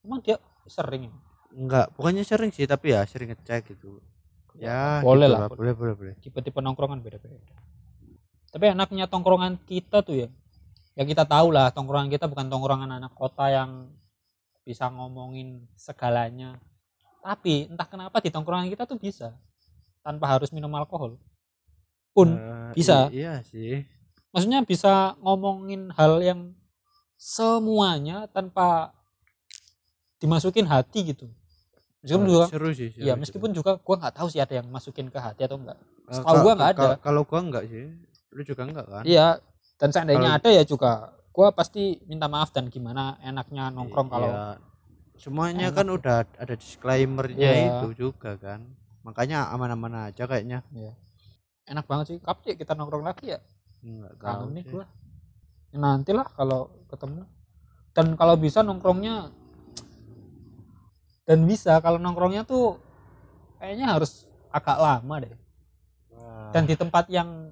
Emang 0.05 0.21
dia 0.21 0.37
sering? 0.69 1.09
Ya? 1.09 1.13
enggak 1.53 1.93
bukannya 1.93 2.25
sering 2.25 2.49
sih 2.49 2.65
tapi 2.65 2.97
ya 2.97 3.05
sering 3.05 3.29
ngecek 3.29 3.77
gitu 3.77 4.01
ya 4.57 5.01
Boleh 5.01 5.27
gitu 5.29 5.35
lah, 5.37 5.49
boleh 5.49 5.73
boleh 5.73 5.93
boleh. 5.97 6.13
Tipe-tipe 6.21 6.59
nongkrongan 6.61 6.99
beda-beda 7.01 7.37
tapi 8.53 8.69
enaknya 8.69 9.09
tongkrongan 9.09 9.57
kita 9.65 10.05
tuh 10.05 10.13
ya. 10.13 10.29
Ya 10.93 11.03
kita 11.09 11.25
tahu 11.25 11.49
lah 11.49 11.73
tongkrongan 11.73 12.13
kita 12.13 12.29
bukan 12.29 12.53
tongkrongan 12.53 13.01
anak 13.01 13.09
kota 13.17 13.49
yang 13.49 13.89
bisa 14.61 14.93
ngomongin 14.93 15.65
segalanya. 15.73 16.61
Tapi 17.25 17.65
entah 17.65 17.89
kenapa 17.89 18.21
di 18.21 18.29
tongkrongan 18.29 18.69
kita 18.69 18.85
tuh 18.85 19.01
bisa. 19.01 19.33
Tanpa 20.05 20.29
harus 20.37 20.53
minum 20.53 20.69
alkohol. 20.77 21.17
Pun 22.13 22.37
Eh, 22.37 22.77
bisa. 22.77 23.09
iya 23.09 23.41
sih. 23.41 23.89
Maksudnya 24.29 24.61
bisa 24.61 25.17
ngomongin 25.17 25.89
hal 25.97 26.21
yang 26.21 26.53
semuanya 27.17 28.29
tanpa 28.29 28.93
dimasukin 30.21 30.69
hati 30.69 31.09
gitu 31.09 31.25
meskipun 32.03 32.27
juga 32.27 32.45
seru 32.51 32.69
sih 32.69 32.89
seru, 32.91 33.05
ya 33.07 33.13
meskipun 33.15 33.49
juga 33.51 33.71
gua 33.79 33.95
nggak 33.97 34.13
tahu 34.13 34.27
sih 34.27 34.43
ada 34.43 34.53
yang 34.53 34.67
masukin 34.67 35.07
ke 35.07 35.17
hati 35.17 35.47
atau 35.47 35.55
enggak. 35.55 35.79
Eh, 35.79 36.13
setahu 36.13 36.35
gua 36.43 36.53
nggak 36.53 36.71
ada. 36.75 36.87
kalau 36.99 37.23
gua 37.23 37.39
enggak 37.39 37.63
sih 37.65 37.87
lu 38.29 38.41
juga 38.43 38.61
enggak 38.67 38.85
kan? 38.85 39.03
Iya 39.07 39.39
dan 39.79 39.89
seandainya 39.89 40.29
Kalau- 40.29 40.39
ada 40.43 40.49
ya 40.51 40.63
juga 40.63 40.91
gua 41.31 41.47
pasti 41.49 41.97
minta 42.05 42.27
maaf 42.27 42.51
dan 42.51 42.67
gimana 42.67 43.15
enaknya 43.19 43.71
nongkrong 43.71 44.11
kalau 44.11 44.29
Iya. 44.29 44.59
semuanya 45.15 45.71
enak. 45.71 45.77
kan 45.79 45.87
udah 45.89 46.17
ada 46.35 46.53
disclaimernya 46.53 47.49
Iya. 47.49 47.65
itu 47.79 47.87
juga 47.97 48.35
kan. 48.35 48.67
Makanya 49.01 49.47
aman-aman 49.49 50.11
aja 50.11 50.23
kayaknya. 50.23 50.63
Enak 51.63 51.87
banget 51.87 52.05
sih. 52.07 52.17
Kapan 52.19 52.55
kita 52.55 52.71
nongkrong 52.71 53.03
lagi 53.03 53.31
ya? 53.31 53.39
Enggak 53.79 54.15
tahu 54.15 54.51
nih 54.51 54.63
gua. 54.67 54.85
Ya, 55.71 55.77
nantilah 55.77 56.27
kalau 56.29 56.67
ketemu. 56.85 57.23
Dan 57.93 58.13
kalau 58.13 58.35
bisa 58.35 58.61
nongkrongnya 58.61 59.29
dan 61.23 61.47
bisa 61.47 61.79
kalau 61.79 61.99
nongkrongnya 61.99 62.43
tuh 62.43 62.79
kayaknya 63.59 63.95
harus 63.95 64.27
agak 64.51 64.77
lama 64.79 65.15
deh. 65.23 65.33
Dan 66.53 66.69
di 66.69 66.75
tempat 66.77 67.09
yang 67.09 67.49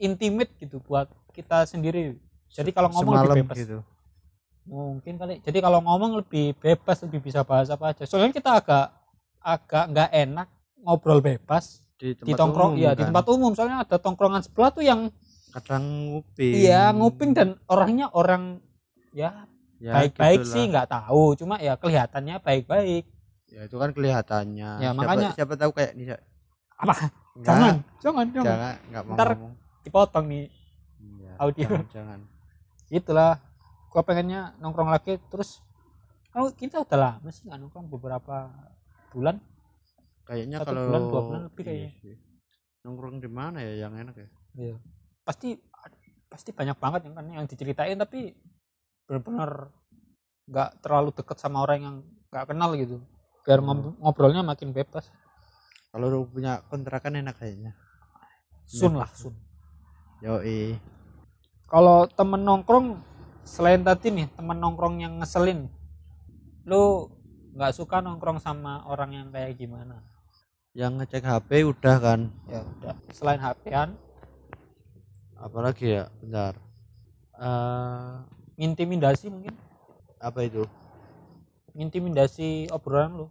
intimate 0.00 0.54
gitu 0.56 0.80
buat 0.80 1.10
kita 1.36 1.68
sendiri. 1.68 2.16
Jadi 2.48 2.70
kalau 2.72 2.88
ngomong 2.92 3.14
semalam 3.14 3.26
lebih 3.28 3.44
bebas. 3.48 3.56
gitu. 3.58 3.78
Mungkin 4.64 5.14
kali. 5.18 5.34
Jadi 5.42 5.58
kalau 5.58 5.82
ngomong 5.82 6.22
lebih 6.24 6.56
bebas 6.56 7.02
lebih 7.04 7.20
bisa 7.20 7.42
bahas 7.42 7.68
apa 7.68 7.92
aja. 7.92 8.06
Soalnya 8.08 8.32
kita 8.32 8.56
agak 8.62 8.86
agak 9.42 9.84
nggak 9.90 10.10
enak 10.14 10.48
ngobrol 10.78 11.18
bebas 11.18 11.82
di 11.98 12.14
di 12.14 12.30
tempat 12.30 12.38
tongkrong 12.38 12.72
umum 12.78 12.82
iya 12.82 12.90
di 12.94 13.02
kan. 13.02 13.08
tempat 13.10 13.26
umum. 13.28 13.50
Soalnya 13.52 13.78
ada 13.84 13.96
tongkrongan 13.98 14.42
sebelah 14.46 14.70
tuh 14.70 14.84
yang 14.86 15.00
kadang 15.52 15.84
nguping. 16.08 16.54
Iya 16.56 16.94
nguping 16.96 17.30
dan 17.36 17.48
orangnya 17.68 18.08
orang 18.14 18.62
ya 19.12 19.44
Ya, 19.82 19.92
baik-baik 19.92 20.38
gitulah. 20.40 20.52
sih 20.52 20.64
nggak 20.68 20.88
tahu 20.88 21.24
cuma 21.34 21.58
ya 21.58 21.74
kelihatannya 21.74 22.38
baik-baik 22.38 23.02
ya 23.48 23.66
itu 23.66 23.76
kan 23.76 23.90
kelihatannya 23.90 24.70
Ya, 24.78 24.88
siapa, 24.88 24.96
makanya- 24.96 25.34
siapa 25.34 25.54
tahu 25.56 25.70
kayak 25.72 25.92
Nisa 25.92 26.16
apa 26.72 26.94
Enggak, 27.32 27.44
jangan 27.44 27.74
jangan 27.98 28.26
jangan 28.28 28.46
jangan 28.46 28.74
nggak 28.86 29.02
mau 29.02 29.14
Ntar 29.14 29.28
ngomong 29.32 29.52
dipotong 29.82 30.24
nih 30.26 30.46
Iya, 31.02 31.32
audio. 31.36 31.66
jangan, 31.66 31.86
jangan. 31.90 32.20
itulah 32.88 33.32
gua 33.88 34.02
pengennya 34.02 34.40
nongkrong 34.56 34.88
lagi 34.88 35.18
terus 35.26 35.58
kalau 36.28 36.48
kita 36.50 36.78
udah 36.78 36.98
lama 36.98 37.28
sih 37.28 37.44
nggak 37.44 37.58
nongkrong 37.58 37.86
beberapa 37.88 38.54
bulan 39.10 39.42
kayaknya 40.22 40.56
Satu 40.58 40.68
kalau 40.68 40.82
bulan, 40.86 41.02
dua 41.02 41.20
bulan 41.22 41.40
lebih 41.44 41.62
iya 41.62 41.68
kayaknya. 41.68 41.90
sih. 41.98 42.16
nongkrong 42.80 43.16
di 43.18 43.28
mana 43.28 43.58
ya 43.58 43.74
yang 43.80 43.94
enak 43.96 44.14
ya 44.16 44.28
Iya. 44.54 44.76
Pasti 45.22 45.56
pasti 46.26 46.50
banyak 46.50 46.76
banget 46.76 47.00
yang 47.04 47.14
kan 47.14 47.26
yang 47.26 47.44
diceritain 47.44 47.96
tapi 47.96 48.32
benar-benar 49.04 49.70
nggak 50.44 50.70
terlalu 50.80 51.10
deket 51.12 51.36
sama 51.36 51.60
orang 51.60 51.78
yang 51.80 51.96
nggak 52.28 52.46
kenal 52.48 52.70
gitu. 52.74 52.96
Biar 53.42 53.58
Hmm. 53.58 53.66
ngob- 53.68 53.96
ngobrolnya 53.98 54.42
makin 54.42 54.70
bebas. 54.70 55.10
kalau 55.88 56.08
lu 56.08 56.24
punya 56.24 56.64
kontrakan 56.66 57.20
enak 57.20 57.36
kayaknya 57.36 57.76
Sun 58.64 58.96
Iya. 58.96 59.00
lah 59.04 59.10
sun. 59.12 59.36
yoi 60.18 60.80
Kalau 61.68 62.04
temen 62.06 62.40
nongkrong 62.40 62.96
selain 63.42 63.80
tadi 63.80 64.08
nih 64.08 64.28
temen 64.30 64.56
nongkrong 64.56 64.96
yang 64.98 65.20
ngeselin, 65.20 65.68
lu 66.64 67.12
nggak 67.52 67.72
suka 67.72 68.00
nongkrong 68.00 68.38
sama 68.38 68.80
orang 68.86 69.12
yang 69.12 69.28
kayak 69.28 69.52
gimana? 69.54 70.00
yang 70.72 70.96
ngecek 70.96 71.20
HP 71.20 71.60
udah 71.62 71.96
kan 71.98 72.20
Ya 72.48 72.64
udah. 72.64 72.96
Selain 73.12 73.36
HP-an, 73.36 73.92
apalagi 75.36 75.92
ya 75.92 76.04
bentar 76.16 76.56
eh 77.36 78.16
intimidasi 78.58 79.28
mungkin, 79.32 79.54
apa 80.20 80.44
itu? 80.46 80.64
Intimidasi 81.72 82.68
obrolan 82.68 83.24
lu. 83.24 83.26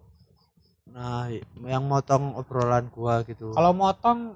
nah 0.91 1.29
yang 1.63 1.88
motong 1.88 2.36
obrolan 2.36 2.89
gua 2.91 3.23
gitu. 3.23 3.53
Kalau 3.53 3.71
motong 3.71 4.36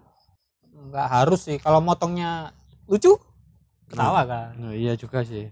nggak 0.72 1.08
harus 1.10 1.42
sih. 1.52 1.58
Kalau 1.60 1.82
motongnya 1.84 2.54
lucu 2.88 3.18
ketawa 3.90 4.24
kan. 4.24 4.54
Nah, 4.56 4.74
iya 4.78 4.94
juga 4.96 5.26
sih. 5.26 5.50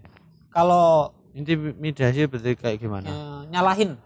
Kalau 0.54 1.10
intimidasi 1.34 2.30
berarti 2.30 2.54
kayak 2.54 2.78
gimana? 2.78 3.10
eh, 3.10 3.40
nyalahin. 3.50 3.98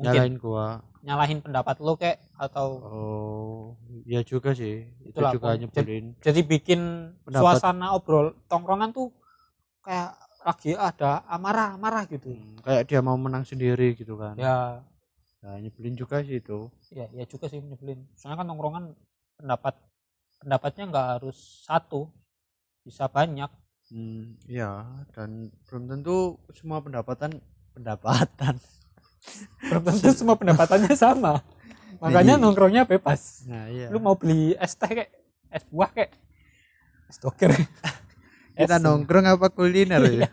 Mungkin 0.00 0.10
nyalain 0.16 0.34
gua. 0.40 0.80
Nyalahin 1.04 1.38
pendapat 1.44 1.76
lo 1.78 1.94
kayak 1.94 2.18
atau 2.34 2.66
oh 2.82 3.62
iya 4.08 4.24
juga 4.24 4.56
sih. 4.56 4.88
Itu 5.04 5.20
Itulah, 5.22 5.32
juga 5.36 5.48
nyebelin. 5.54 6.16
Jadi 6.24 6.40
bikin 6.42 6.80
Pendapat. 7.28 7.60
suasana 7.60 7.94
obrol 7.94 8.34
tongkrongan 8.50 8.90
tuh 8.96 9.12
kayak 9.84 10.16
lagi 10.48 10.72
ada 10.72 11.20
amarah 11.28 11.76
amarah 11.76 12.08
gitu. 12.08 12.32
Hmm, 12.32 12.56
kayak 12.64 12.88
dia 12.88 13.00
mau 13.04 13.20
menang 13.20 13.44
sendiri 13.44 13.92
gitu 13.92 14.16
kan. 14.16 14.32
Ya. 14.40 14.80
Nah, 15.44 15.54
nyebelin 15.60 15.92
juga 15.92 16.24
sih 16.24 16.40
itu. 16.40 16.72
Ya 16.88 17.04
ya 17.12 17.28
juga 17.28 17.46
sih 17.46 17.60
nyebelin. 17.60 18.08
Soalnya 18.16 18.40
kan 18.40 18.46
tongkrongan 18.48 18.84
pendapat 19.36 19.74
pendapatnya 20.40 20.84
nggak 20.88 21.06
harus 21.20 21.38
satu 21.68 22.08
bisa 22.80 23.04
banyak. 23.06 23.52
Hmm, 23.92 24.40
iya. 24.48 24.88
Dan 25.12 25.52
belum 25.68 25.84
tentu 25.86 26.16
semua 26.56 26.80
pendapatan 26.80 27.36
pendapatan. 27.76 28.56
belum 29.68 29.82
tentu 29.84 30.08
semua 30.16 30.34
pendapatannya 30.34 30.96
sama. 31.04 31.44
Makanya 32.00 32.38
Iya. 32.38 32.42
nongkrongnya 32.42 32.82
bebas. 32.88 33.44
Nah, 33.44 33.68
iya. 33.68 33.92
lu 33.92 34.00
mau 34.00 34.16
beli 34.16 34.56
es 34.56 34.72
teh 34.72 34.88
kayak 34.88 35.10
es 35.52 35.64
buah 35.68 35.90
kayak 35.92 36.10
es 37.08 37.16
doger 37.18 37.52
kita 38.58 38.82
nongkrong 38.82 39.26
apa 39.30 39.46
kuliner 39.54 40.02
ya? 40.10 40.28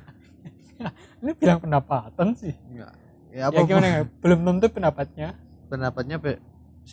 ini 1.22 1.32
bilang 1.38 1.62
pendapatan 1.62 2.34
sih. 2.34 2.58
Ya 2.74 2.90
Ya 3.36 3.52
apa 3.52 3.68
gimana 3.68 3.88
ya? 3.92 4.02
Belum 4.24 4.48
tentu 4.48 4.72
pendapatnya. 4.72 5.36
Pendapatnya 5.68 6.16
be, 6.16 6.40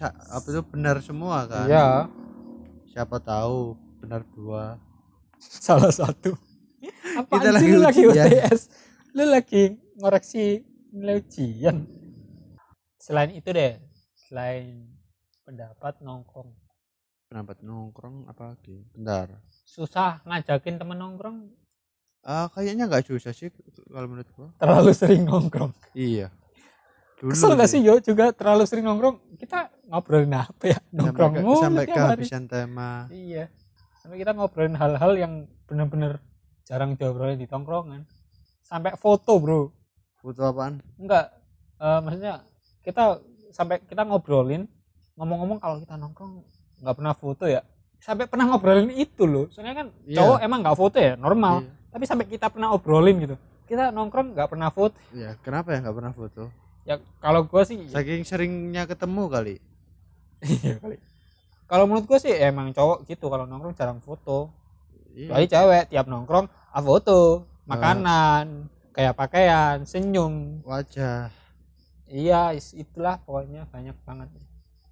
apa 0.03 0.47
itu 0.51 0.61
benar 0.67 0.99
semua 0.99 1.47
kan? 1.47 1.71
iya. 1.71 2.11
Siapa 2.91 3.23
tahu 3.23 3.79
benar 4.03 4.27
dua. 4.35 4.75
salah 5.39 5.91
satu. 5.91 6.39
Apa 7.19 7.43
Kita 7.43 7.51
lagi 7.51 7.67
lu 7.75 7.83
lagi. 7.83 8.03
UTS 8.07 8.61
lu 9.11 9.25
lagi 9.27 9.75
ngoreksi 9.99 10.63
nilai 10.95 11.19
ujian. 11.19 11.83
Selain 12.95 13.31
itu 13.35 13.51
deh 13.51 13.75
selain 14.15 14.87
pendapat 15.43 15.99
nongkrong 15.99 16.55
Pendapat 17.33 17.65
nongkrong 17.65 18.29
apa 18.29 18.53
lagi? 18.53 18.85
Bentar. 18.93 19.41
susah 19.65 20.21
ngajakin 20.23 20.77
temen 20.77 20.93
nongkrong 20.95 21.49
Ah, 22.21 22.45
kayaknya 22.47 22.85
nggak 22.85 23.09
susah 23.09 23.33
sih 23.33 23.49
kalau 23.89 24.05
menurut 24.07 24.29
gua. 24.31 24.53
terlalu 24.55 24.93
sering 24.93 25.25
nongkrong 25.25 25.73
Iya. 25.97 26.29
Dulu 27.17 27.33
kesel 27.33 27.57
gak 27.57 27.67
sih 27.67 27.81
yo 27.81 27.97
juga 27.99 28.31
terlalu 28.31 28.63
sering 28.63 28.85
nongkrong 28.85 29.17
kita 29.35 29.73
ngobrolin 29.83 30.29
apa 30.37 30.61
ya 30.67 30.77
Sampai, 30.77 30.93
nongkrong 30.93 31.33
ke- 31.33 31.57
sampai 31.59 31.83
tiap 31.83 31.97
hari. 31.97 32.05
kehabisan 32.21 32.45
tema. 32.45 33.09
iya 33.09 33.49
sampai 33.97 34.17
kita 34.19 34.33
ngobrolin 34.33 34.77
hal-hal 34.77 35.13
yang 35.15 35.33
bener-bener 35.65 36.21
jarang 36.63 36.93
diobrolin 36.93 37.35
di 37.35 37.49
tongkrongan 37.49 38.05
sampai 38.61 38.93
foto 38.95 39.41
bro 39.41 39.73
Foto 40.19 40.45
apaan? 40.45 40.85
enggak 40.95 41.33
eh, 41.81 41.99
maksudnya 41.99 42.45
kita 42.83 43.25
sampai 43.51 43.81
kita 43.81 44.05
ngobrolin 44.05 44.69
ngomong-ngomong 45.15 45.57
kalau 45.57 45.81
kita 45.81 45.97
nongkrong 45.97 46.45
nggak 46.83 46.95
pernah 46.95 47.15
foto 47.15 47.45
ya 47.47 47.63
sampai 47.97 48.27
pernah 48.27 48.45
ngobrolin 48.45 48.91
itu 48.93 49.23
loh 49.25 49.47
soalnya 49.49 49.75
kan 49.77 49.87
Iya. 50.03 50.17
cowok 50.19 50.39
emang 50.43 50.59
nggak 50.61 50.77
foto 50.77 50.97
ya 50.99 51.15
normal 51.15 51.55
Iya. 51.63 51.71
tapi 51.89 52.05
sampai 52.05 52.27
kita 52.27 52.47
pernah 52.49 52.69
obrolin 52.71 53.17
gitu 53.21 53.37
kita 53.65 53.89
nongkrong 53.89 54.35
nggak 54.35 54.49
pernah 54.49 54.69
foto 54.69 54.99
Iya, 55.11 55.39
kenapa 55.39 55.71
ya 55.71 55.79
nggak 55.81 55.97
pernah 55.97 56.13
foto? 56.13 56.43
ya 56.83 56.95
kalau 57.17 57.47
gue 57.47 57.63
sih 57.63 57.79
Saking 57.87 58.23
seringnya 58.23 58.85
ketemu 58.85 59.23
kali. 59.29 59.57
iya 60.43 60.75
kali 60.77 60.99
kalau 61.65 61.87
menurut 61.87 62.05
gue 62.05 62.19
sih 62.19 62.35
emang 62.35 62.69
cowok 62.71 63.07
gitu 63.07 63.27
kalau 63.27 63.47
nongkrong 63.47 63.73
jarang 63.73 63.99
foto 63.99 64.51
Iya. 65.13 65.31
kecuali 65.31 65.47
cewek 65.47 65.85
tiap 65.89 66.07
nongkrong 66.07 66.47
ah 66.49 66.83
foto 66.83 67.47
makanan 67.65 68.67
kayak 68.91 69.15
pakaian 69.15 69.85
senyum 69.85 70.61
Wajah. 70.63 71.31
iya 72.05 72.51
itulah 72.53 73.17
pokoknya 73.19 73.65
banyak 73.67 73.95
banget 74.03 74.29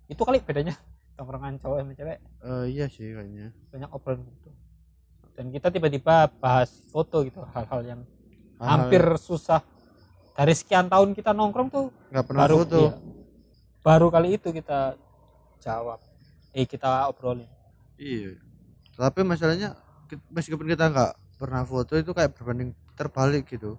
itu 0.06 0.20
kali 0.20 0.38
bedanya 0.38 0.78
tongkrongan 1.20 1.60
cowok 1.60 1.76
sama 1.78 1.92
cewek 1.92 2.18
Eh, 2.40 2.64
iya 2.72 2.86
sih 2.86 3.12
kayaknya. 3.12 3.52
banyak 3.68 3.90
obrolan 3.90 4.24
foto 4.24 4.50
dan 5.30 5.46
kita 5.48 5.68
tiba-tiba 5.68 6.16
bahas 6.34 6.72
foto 6.86 7.20
gitu 7.22 7.44
hal-hal 7.46 7.80
yang 7.82 8.00
Hal-hal 8.56 8.68
hampir 8.88 9.04
susah 9.16 9.60
dari 10.32 10.52
sekian 10.52 10.86
tahun 10.86 11.12
kita 11.12 11.30
nongkrong 11.30 11.68
tuh 11.68 11.86
nggak 12.08 12.24
pernah 12.24 12.40
baru 12.42 12.56
foto. 12.58 12.80
iya, 12.82 12.92
baru 13.80 14.06
kali 14.08 14.28
itu 14.34 14.48
kita 14.50 14.96
jawab 15.58 16.00
eh 16.50 16.64
kita 16.64 17.04
obrolin 17.06 17.48
Iya. 17.94 18.40
Tapi 18.94 19.20
masalahnya 19.22 19.76
ki- 20.06 20.24
meskipun 20.30 20.64
kita 20.64 20.88
nggak 20.88 21.12
pernah 21.36 21.62
foto 21.62 21.94
itu 21.94 22.10
kayak 22.10 22.32
berbanding 22.32 22.72
terbalik 22.92 23.44
gitu. 23.46 23.76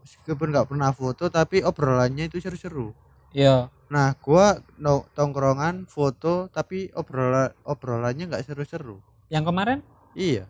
Meskipun 0.00 0.50
nggak 0.50 0.68
pernah 0.68 0.90
foto 0.90 1.26
tapi 1.28 1.58
obrolannya 1.60 2.26
itu 2.28 2.38
seru-seru. 2.38 2.94
iya 3.30 3.66
Nah, 3.84 4.16
gua 4.16 4.58
no, 4.76 5.04
tongkrongan 5.12 5.84
foto 5.86 6.48
tapi 6.48 6.88
obrolan 6.92 7.52
obrolannya 7.62 8.24
nggak 8.26 8.44
seru-seru. 8.44 8.98
yang 9.28 9.42
kemarin 9.42 9.80
Iya. 10.14 10.44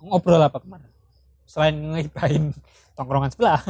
ngobrol 0.00 0.40
apa 0.40 0.58
kemarin 0.58 0.88
selain 1.44 1.76
ngehibahin 1.76 2.50
tongkrongan 2.92 3.30
sebelah 3.30 3.60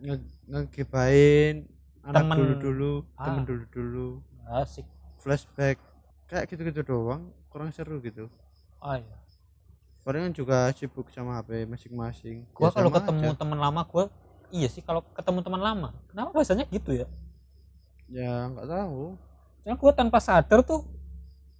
Nge 0.00 0.16
ngegibain 0.44 1.68
anak 2.02 2.22
Temen. 2.24 2.36
dulu-dulu, 2.36 2.92
Ah. 3.14 3.24
temen 3.24 3.44
dulu-dulu, 3.44 4.08
asik 4.50 4.84
flashback. 5.16 5.78
Kayak 6.24 6.48
gitu-gitu 6.50 6.82
doang, 6.82 7.30
kurang 7.48 7.68
seru 7.70 8.00
gitu. 8.00 8.28
oh 8.78 8.94
iya 8.94 9.16
Palingan 10.02 10.32
juga 10.32 10.68
sibuk 10.72 11.08
sama 11.08 11.38
HP 11.38 11.64
masing-masing. 11.64 12.44
gua 12.52 12.68
Ya 12.68 12.72
kalau 12.74 12.90
ketemu 12.90 13.24
aja. 13.26 13.38
teman 13.38 13.58
lama 13.58 13.80
gua 13.84 14.04
iya 14.50 14.68
sih 14.68 14.80
kalau 14.80 15.00
ketemu 15.12 15.40
teman 15.40 15.62
lama 15.62 15.88
kenapa 16.06 16.28
bahasanya 16.32 16.64
gitu 16.68 16.92
ya 16.94 17.06
ya 18.14 18.46
nggak 18.48 18.68
tahu. 18.68 19.18
Soalnya 19.58 19.76
gua 19.76 19.92
tanpa 19.92 20.18
sadar 20.18 20.62
tuh 20.62 20.86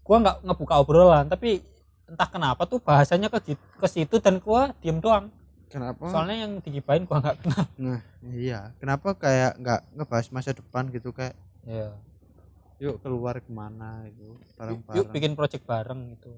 gua 0.01 0.17
nggak 0.21 0.37
ngebuka 0.45 0.75
obrolan 0.79 1.27
tapi 1.27 1.65
entah 2.05 2.29
kenapa 2.29 2.63
tuh 2.63 2.79
bahasanya 2.79 3.27
ke 3.27 3.41
ke 3.57 3.87
situ 3.89 4.21
dan 4.21 4.37
gua 4.37 4.71
diem 4.79 5.01
doang 5.01 5.33
Kenapa? 5.67 6.07
soalnya 6.07 6.45
yang 6.45 6.61
digibahin 6.61 7.03
gua 7.03 7.19
nggak 7.19 7.37
kenal 7.41 7.65
Nah, 7.83 8.01
iya. 8.23 8.71
Kenapa 8.77 9.17
kayak 9.17 9.57
nggak 9.57 9.81
ngebahas 9.95 10.27
masa 10.31 10.53
depan 10.53 10.87
gitu 10.89 11.11
kayak 11.11 11.33
Iya. 11.65 11.97
yuk 12.77 13.01
keluar 13.01 13.41
ke 13.41 13.49
mana 13.49 14.05
gitu 14.07 14.37
yuk, 14.37 14.39
bareng-bareng. 14.55 14.97
yuk 15.01 15.07
bikin 15.11 15.33
project 15.33 15.65
bareng 15.65 16.13
gitu 16.13 16.31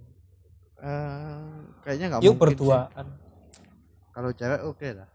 Eh, 0.79 1.59
kayaknya 1.83 2.07
nggak 2.15 2.23
yuk 2.23 2.37
berduaan 2.37 3.07
Kalau 4.15 4.31
cewek 4.31 4.61
oke 4.63 4.89
lah. 4.93 5.09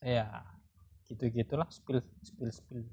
ya 0.00 0.26
gitu 1.08 1.24
gitulah 1.26 1.66
spill 1.68 1.98
spill 2.20 2.48
spill 2.48 2.84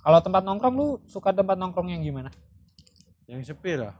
kalau 0.00 0.18
tempat 0.18 0.40
nongkrong 0.40 0.74
lu 0.74 0.86
suka 1.04 1.30
tempat 1.30 1.54
nongkrong 1.54 1.88
yang 1.88 2.00
gimana 2.00 2.32
Yang 3.24 3.54
sepi 3.54 3.78
lah. 3.78 3.94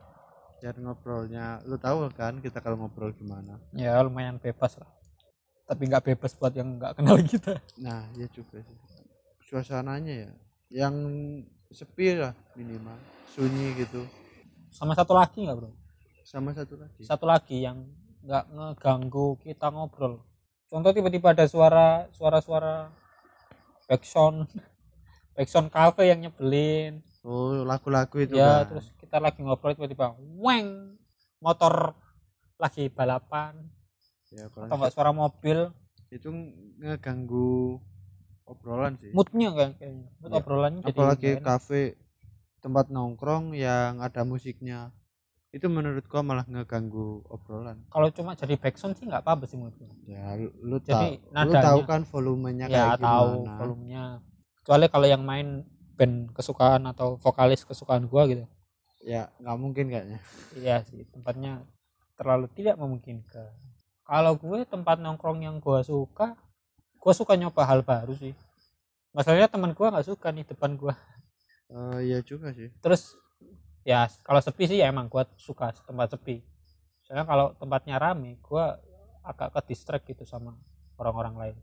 Biar 0.59 0.75
ngobrolnya, 0.75 1.63
lu 1.63 1.77
tahu 1.77 2.11
kan 2.11 2.37
kita 2.37 2.59
kalau 2.59 2.77
ngobrol 2.77 3.13
gimana. 3.13 3.57
ya 3.73 3.95
lumayan 4.01 4.37
bebas 4.37 4.75
lah 4.77 4.91
tapi 5.65 5.87
nggak 5.87 6.03
bebas 6.05 6.35
buat 6.35 6.51
yang 6.51 6.77
nggak 6.77 6.99
kenal 6.99 7.15
kita 7.25 7.63
Nah, 7.79 8.11
iya 8.13 8.27
juga 8.29 8.59
sih. 8.59 8.77
Suasananya 9.41 10.15
ya, 10.21 10.31
yang 10.83 10.95
sepi 11.69 12.13
lah 12.15 12.35
minimal, 12.53 12.99
sunyi 13.29 13.79
gitu. 13.79 14.03
sama 14.69 14.93
satu 14.93 15.13
lagi 15.13 15.43
nggak 15.43 15.57
bro 15.57 15.71
Sama 16.23 16.51
satu 16.51 16.75
lagi. 16.75 17.03
satu 17.03 17.25
lagi 17.25 17.63
yang 17.63 17.87
nggak 18.21 18.45
ngeganggu 18.49 19.39
kita 19.39 19.67
ngobrol 19.69 20.27
contoh 20.67 20.91
tiba-tiba 20.91 21.33
ada 21.33 21.47
suara 21.47 22.11
suara-suara 22.11 22.91
backsound. 23.91 24.47
Backsound 25.35 25.69
cafe 25.75 26.11
yang 26.15 26.23
nyebelin. 26.23 27.03
Oh, 27.27 27.67
lagu-lagu 27.67 28.17
itu 28.23 28.39
ya 28.39 28.63
kan. 28.63 28.71
terus 28.71 28.87
kita 28.97 29.19
lagi 29.19 29.43
ngobrol 29.43 29.75
tiba-tiba 29.75 30.15
weng 30.39 30.95
motor 31.43 31.93
lagi 32.57 32.87
balapan. 32.93 33.57
Ya, 34.31 34.47
kalau 34.53 34.71
atau 34.71 34.77
enggak 34.79 34.93
suara 34.95 35.11
mobil. 35.11 35.75
Itu 36.13 36.31
ngeganggu 36.79 37.81
obrolan 38.47 38.95
sih. 38.99 39.11
moodnya 39.15 39.51
kan 39.55 39.71
kayaknya. 39.79 40.09
Mood 40.23 40.31
Ya, 40.31 40.39
obrolannya 40.43 40.81
jadi 40.87 40.91
apalagi 40.97 41.29
enak. 41.39 41.45
kafe 41.47 41.83
tempat 42.61 42.87
nongkrong 42.93 43.57
yang 43.57 44.05
ada 44.05 44.23
musiknya 44.23 44.93
itu 45.51 45.67
menurut 45.67 46.07
gua 46.07 46.23
malah 46.23 46.47
ngeganggu 46.47 47.27
obrolan 47.27 47.83
kalau 47.91 48.07
cuma 48.15 48.39
jadi 48.39 48.55
backsound 48.55 48.95
sih 48.95 49.07
nggak 49.11 49.27
apa-apa 49.27 49.51
sih 49.51 49.59
menurut 49.59 49.75
gua. 49.79 49.91
ya 50.07 50.39
lu, 50.39 50.79
Jadi, 50.79 51.19
tahu 51.27 51.51
lu 51.51 51.53
tahu 51.59 51.79
kan 51.87 52.03
volumenya 52.07 52.67
ya 52.71 52.95
kayak 52.95 53.03
tahu 53.03 53.29
gimana 53.47 53.53
volumenya 53.59 54.03
kecuali 54.63 54.87
kalau 54.87 55.07
yang 55.11 55.23
main 55.27 55.67
band 55.99 56.31
kesukaan 56.33 56.87
atau 56.87 57.19
vokalis 57.19 57.67
kesukaan 57.67 58.07
gua 58.07 58.31
gitu 58.31 58.47
ya 59.03 59.33
nggak 59.41 59.57
mungkin 59.59 59.89
kayaknya 59.91 60.21
Iya 60.55 60.83
sih, 60.85 61.07
tempatnya 61.09 61.65
terlalu 62.21 62.53
tidak 62.53 62.77
memungkinkan. 62.77 63.49
Kalau 64.05 64.37
gue 64.37 64.67
tempat 64.69 65.01
nongkrong 65.01 65.41
yang 65.41 65.57
gue 65.57 65.81
suka, 65.87 66.37
gue 67.01 67.13
suka 67.17 67.33
nyoba 67.39 67.63
hal 67.65 67.81
baru 67.81 68.13
sih. 68.13 68.37
Masalahnya 69.17 69.49
teman 69.49 69.73
gue 69.73 69.87
nggak 69.89 70.05
suka 70.05 70.29
nih 70.35 70.45
depan 70.45 70.77
gue. 70.77 70.93
Eh, 71.71 71.99
iya 72.11 72.19
juga 72.19 72.51
sih 72.51 72.67
Terus 72.83 73.15
ya 73.91 74.07
kalau 74.23 74.39
sepi 74.39 74.71
sih 74.71 74.79
ya 74.79 74.87
emang 74.95 75.11
gue 75.11 75.27
suka 75.35 75.75
tempat 75.75 76.15
sepi. 76.15 76.39
Soalnya 77.03 77.27
kalau 77.27 77.47
tempatnya 77.59 77.99
rame, 77.99 78.39
gue 78.39 78.65
agak 79.27 79.51
ke 79.51 79.75
distract 79.75 80.07
gitu 80.07 80.23
sama 80.23 80.55
orang-orang 80.95 81.35
lain. 81.35 81.57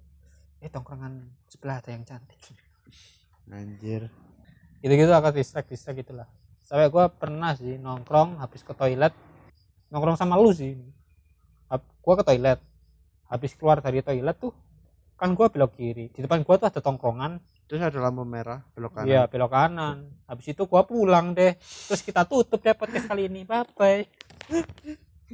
Eh 0.59 0.67
tongkrongan 0.67 1.23
sebelah 1.47 1.79
ada 1.79 1.95
yang 1.95 2.03
cantik. 2.03 2.35
anjir 3.47 4.11
Gitu-gitu 4.83 5.07
agak 5.15 5.39
distract 5.39 5.71
distract 5.71 6.03
gitulah. 6.03 6.27
Sampai 6.67 6.91
gue 6.91 7.05
pernah 7.15 7.55
sih 7.55 7.79
nongkrong 7.79 8.43
habis 8.43 8.59
ke 8.59 8.75
toilet, 8.75 9.15
nongkrong 9.87 10.19
sama 10.19 10.35
lu 10.35 10.51
sih. 10.51 10.75
Gua 12.03 12.15
ke 12.19 12.23
toilet, 12.23 12.59
habis 13.27 13.51
keluar 13.55 13.83
dari 13.83 13.99
toilet 13.99 14.35
tuh 14.39 14.55
kan 15.19 15.35
gua 15.35 15.51
belok 15.51 15.75
kiri. 15.75 16.07
Di 16.07 16.23
depan 16.23 16.47
gua 16.47 16.55
tuh 16.55 16.71
ada 16.71 16.79
tongkrongan, 16.79 17.39
terus 17.67 17.83
ada 17.83 17.99
lampu 17.99 18.23
merah 18.23 18.63
belok 18.73 18.97
kanan. 18.97 19.07
Iya 19.11 19.21
belok 19.27 19.51
kanan. 19.51 19.97
Habis 20.25 20.55
itu 20.55 20.63
gua 20.65 20.87
pulang 20.87 21.35
deh. 21.35 21.59
Terus 21.59 22.01
kita 22.01 22.23
tutup 22.23 22.63
deh 22.63 22.73
podcast 22.73 23.05
kali 23.05 23.27
ini. 23.27 23.43
Bye 23.43 23.67
bye 23.75 24.01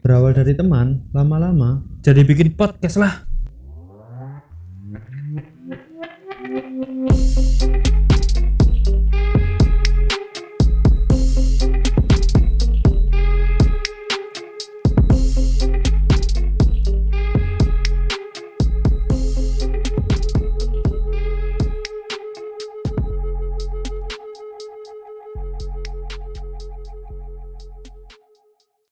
berawal 0.02 0.34
dari 0.34 0.58
teman 0.58 1.06
lama-lama 1.13 1.86
jadi 2.02 2.26
bikin 2.26 2.58
podcast 2.58 2.98
lah. 2.98 3.30